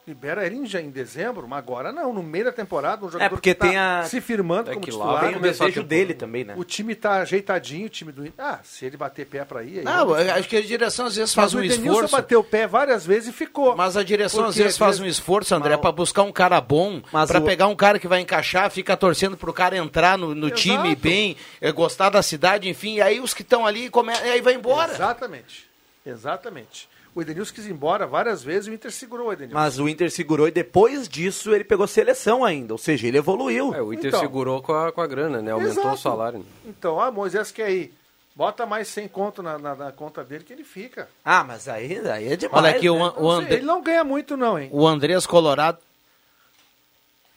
[0.08, 2.14] Libera ele em, já em dezembro, mas agora não.
[2.14, 4.86] No meio da temporada, um jogador porque que tá tem a- se firmando É como
[4.86, 5.20] titular.
[5.26, 6.54] Tem o desejo dele também, né?
[6.56, 8.34] O time tá ajeitadinho, o time do.
[8.38, 9.80] Ah, se ele bater pé pra ir.
[9.80, 12.16] aí Não, eu acho que a direção às vezes Mas faz o um esforço.
[12.16, 13.76] bateu o pé várias vezes e ficou.
[13.76, 16.24] Mas a direção às Porque, vezes às faz vezes- um esforço, André, Mas- pra buscar
[16.24, 19.52] um cara bom, Mas pra o- pegar um cara que vai encaixar, fica torcendo pro
[19.52, 23.42] cara entrar no, no time bem, eh, gostar da cidade, enfim, e aí os que
[23.42, 24.14] estão ali come...
[24.14, 24.94] e aí vai embora.
[24.94, 25.67] Exatamente.
[26.10, 26.88] Exatamente.
[27.16, 29.56] O Edenilson quis ir embora várias vezes e o Inter segurou o Edenilson.
[29.60, 33.74] Mas o Inter segurou e depois disso ele pegou seleção ainda, ou seja, ele evoluiu.
[33.74, 34.20] É, o Inter Então.
[34.20, 35.52] segurou com a, com a grana, né?
[35.52, 35.96] Aumentou Exato.
[35.96, 36.40] o salário.
[36.40, 36.46] né?
[36.66, 37.94] Então, ah, Moisés quer ir.
[38.36, 41.10] Bota mais 100 conto na, na- na conta dele que ele fica.
[41.26, 42.64] Ah, mas aí, aí é demais.
[42.64, 43.14] Olha aqui, o, né?
[43.18, 44.70] O, Não sei, André, Ele não ganha muito não, hein?
[44.72, 45.80] o Andrés Colorado.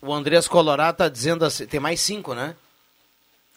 [0.02, 2.54] O Andrés Colorado tá dizendo assim, tem mais cinco, né?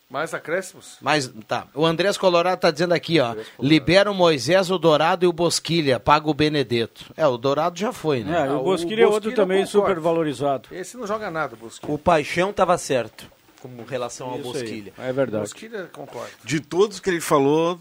[0.09, 0.97] Mais acréscimos.
[1.01, 1.67] Mas tá.
[1.73, 3.35] O Andrés Colorado tá dizendo aqui, ó.
[3.59, 5.99] Libera o Moisés, o Dourado e o Bosquilha.
[5.99, 7.05] Paga o Benedetto.
[7.17, 8.31] É, o Dourado já foi, né?
[8.37, 10.69] É, Ah, o o Bosquilha é outro também super valorizado.
[10.71, 11.91] Esse não joga nada, Bosquilha.
[11.91, 13.25] O Paixão tava certo
[13.59, 14.93] com relação ao Isso aí, Bosquilha.
[14.99, 15.43] É verdade.
[15.45, 16.29] Bosquilha, concordo.
[16.43, 17.79] De todos que ele falou,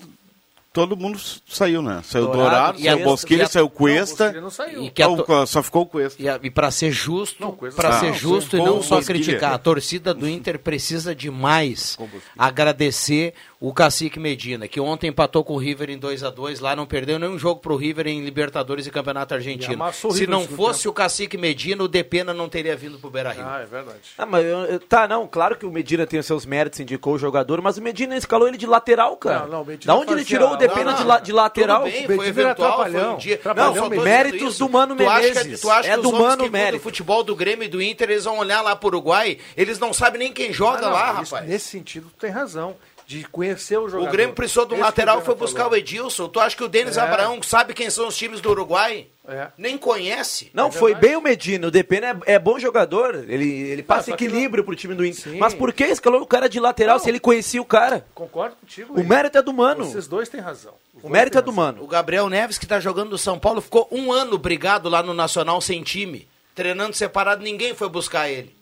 [0.73, 2.01] todo mundo saiu, né?
[2.05, 4.25] Saiu Dourado, Dourado, e a saiu Bosquilha, a- saiu Não, Cuesta.
[4.25, 4.83] Bosquilha não saiu.
[4.85, 6.23] E que a Ah, Só ficou o Cuesta.
[6.23, 9.23] E, e para ser justo, Não, para não, ser justo e não só Bosquilha.
[9.25, 11.97] criticar, a torcida do Inter precisa demais
[12.37, 13.35] agradecer
[13.65, 16.85] o Cacique Medina, que ontem empatou com o River em 2 a 2 lá não
[16.85, 19.79] perdeu nenhum jogo pro River em Libertadores e Campeonato Argentino.
[20.13, 23.45] Se não fosse o Cacique Medina, o Depena não teria vindo pro Beira-Rio.
[23.47, 23.99] Ah, é verdade.
[24.19, 27.19] Ah, mas eu- tá, não, claro que o Medina tem os seus méritos, indicou o
[27.19, 29.41] jogador, mas o Medina escalou ele de lateral, cara.
[29.43, 31.33] Não, não, o Medina da onde ele tirou o Depena não, de, não, la- de
[31.33, 31.83] lateral?
[31.85, 33.41] Tudo bem, o foi Medina era eventual, foi um dia.
[33.55, 34.59] Não, dizendo Méritos isso.
[34.67, 35.43] do Mano tu acha, Menezes.
[35.55, 36.79] que, tu acha É que do Mano Mérito.
[36.79, 39.93] o futebol do Grêmio e do Inter, eles vão olhar lá pro Uruguai, eles não
[39.93, 41.49] sabem nem quem joga Ah, não, lá, isso- rapaz.
[41.49, 42.75] Nesse sentido, tu tem razão.
[43.07, 44.09] De conhecer o jogador.
[44.09, 45.73] O Grêmio precisou de um Esse lateral, que o foi buscar falou.
[45.73, 46.29] o Edilson.
[46.29, 47.01] Tu acha que o Denis É.
[47.01, 49.07] Abraão sabe quem são os times do Uruguai?
[49.29, 49.49] É.
[49.57, 50.51] Nem conhece.
[50.53, 51.69] Não, É foi bem o Medina.
[51.69, 53.15] O Depena é, é bom jogador.
[53.29, 55.23] Ele, ele passa só que equilíbrio pro time do Inter.
[55.33, 55.39] Sim.
[55.39, 58.05] Mas por que escalou o cara de lateral se ele conhecia o cara?
[58.15, 58.93] Concordo contigo.
[58.93, 59.07] O Luiz.
[59.07, 59.85] mérito é do Mano.
[59.85, 60.75] Vocês dois têm razão.
[60.95, 61.65] Os O mérito é do razão.
[61.65, 61.83] Mano.
[61.85, 65.15] O Gabriel Neves, que tá jogando no São Paulo, ficou um ano brigado lá no
[65.15, 66.27] Nacional sem time.
[66.55, 68.55] Treinando separado, ninguém foi buscar ele.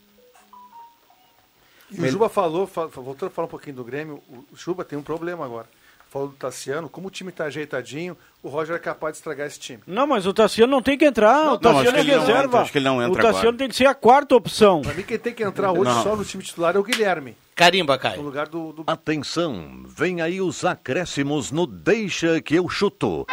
[1.91, 4.99] E o Juba falou, fa- voltando a falar um pouquinho do Grêmio, o Juba tem
[4.99, 5.67] um problema agora.
[6.09, 9.61] Falou do Tassiano, como o time tá ajeitadinho, o Roger é capaz de estragar esse
[9.61, 9.81] time.
[9.87, 11.45] Não, mas o Tassiano não tem que entrar.
[11.45, 12.43] Não, o Tassiano acho que é ele não reserva.
[12.45, 13.57] entra, acho que ele não entra o Tassiano agora.
[13.59, 14.83] tem que ser a quarta opção.
[14.83, 16.03] Pra mim, quem tem que entrar hoje Não.
[16.03, 18.23] só no time titular é o Guilherme, Carimba, no Caio.
[18.23, 23.25] lugar do, do Atenção, vem aí os acréscimos no Deixa que eu chuto.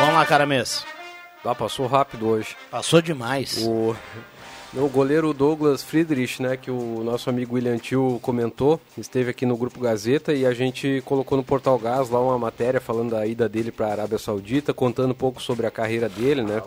[0.00, 0.84] Vamos lá, Caramês.
[1.42, 2.54] Ah, passou rápido hoje.
[2.70, 3.64] Passou demais.
[3.66, 3.94] O...
[4.76, 9.56] O goleiro Douglas Friedrich, né, que o nosso amigo William Tio comentou, esteve aqui no
[9.56, 13.48] Grupo Gazeta e a gente colocou no Portal Gás lá uma matéria falando da ida
[13.48, 16.60] dele para a Arábia Saudita, contando um pouco sobre a carreira dele, né?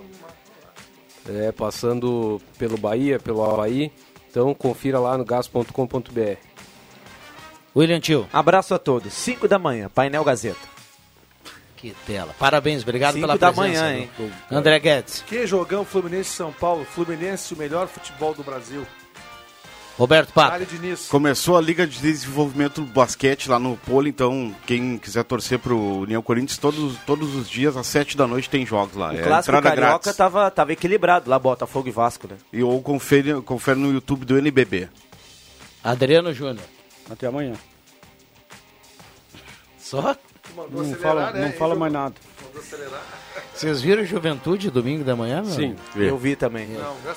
[1.28, 3.92] É, passando pelo Bahia, pelo Havaí.
[4.32, 6.38] Então confira lá no gas.com.br.
[7.76, 8.26] William Tio.
[8.32, 9.12] Abraço a todos.
[9.12, 10.77] 5 da manhã, Painel Gazeta.
[11.78, 12.36] Que tela.
[12.38, 13.82] Parabéns, obrigado Cinco pela da presença.
[13.84, 14.10] manhã, hein?
[14.18, 15.24] do- André Guedes.
[15.28, 16.84] Que jogão Fluminense e São Paulo.
[16.84, 18.86] Fluminense, o melhor futebol do Brasil.
[19.98, 20.64] Roberto Pato.
[21.10, 25.76] Começou a Liga de Desenvolvimento do Basquete lá no Polo, então quem quiser torcer pro
[26.02, 29.10] União Corinthians, todos, todos os dias às 7 da noite tem jogos lá.
[29.12, 30.16] O é clássico carioca grátis.
[30.16, 32.38] tava, tava equilibrado lá, Botafogo e Vasco, né?
[32.54, 34.88] E ou confere, confere no YouTube do NBB.
[35.84, 36.66] Adriano Júnior.
[37.10, 37.54] Até amanhã.
[39.80, 40.16] Só?
[40.72, 42.16] Não fala, não fala mais nada.
[43.54, 45.42] Vocês viram Juventude domingo da manhã?
[45.42, 45.52] meu?
[45.54, 45.76] Sim.
[45.96, 46.68] Eu vi também.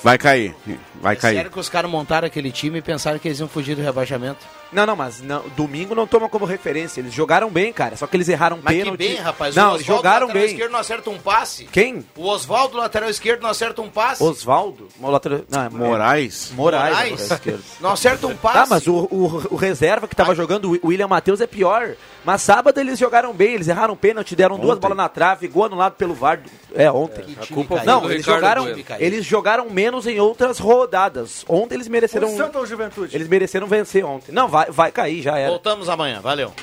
[0.03, 0.55] Vai cair,
[1.01, 1.35] vai É cair.
[1.35, 4.39] sério que os caras montaram aquele time e pensaram que eles iam fugir do rebaixamento?
[4.71, 7.01] Não, não, mas não, domingo não toma como referência.
[7.01, 7.95] Eles jogaram bem, cara.
[7.95, 8.97] Só que eles erraram Mas pênalti.
[8.97, 9.55] que bem, rapaz.
[9.55, 10.51] Não, eles jogaram lateral bem.
[10.55, 11.65] esquerdo, não acerta um passe.
[11.65, 12.05] Quem?
[12.15, 14.23] O Oswaldo, lateral esquerdo, não acerta um passe.
[14.23, 14.87] Oswaldo?
[15.01, 16.51] Lateral- Não, é Moraes.
[16.55, 17.29] Moraes.
[17.29, 17.63] Moraes?
[17.81, 18.57] Não acerta um passe.
[18.57, 21.95] Tá, mas o, o, o reserva que tava jogando, o William Matheus, é pior.
[22.23, 25.93] Mas sábado eles jogaram bem, eles erraram pênalti, deram duas bolas na trave, gol anulado
[25.93, 26.39] pelo VAR.
[26.75, 27.23] É, ontem.
[27.23, 27.85] Que A culpa caiu.
[27.85, 28.65] Não, eles jogaram,
[28.99, 31.43] eles jogaram menos em outras rodadas.
[31.47, 32.33] Ontem eles mereceram.
[32.33, 33.15] O Santa ou Juventude?
[33.15, 34.31] Eles mereceram vencer ontem.
[34.31, 35.49] Não, vai, vai cair, já era.
[35.49, 36.53] Voltamos amanhã, valeu.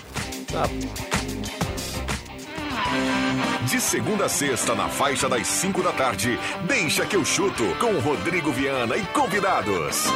[3.65, 7.99] De segunda a sexta, na faixa das 5 da tarde, deixa que eu chuto com
[7.99, 10.07] Rodrigo Viana e convidados.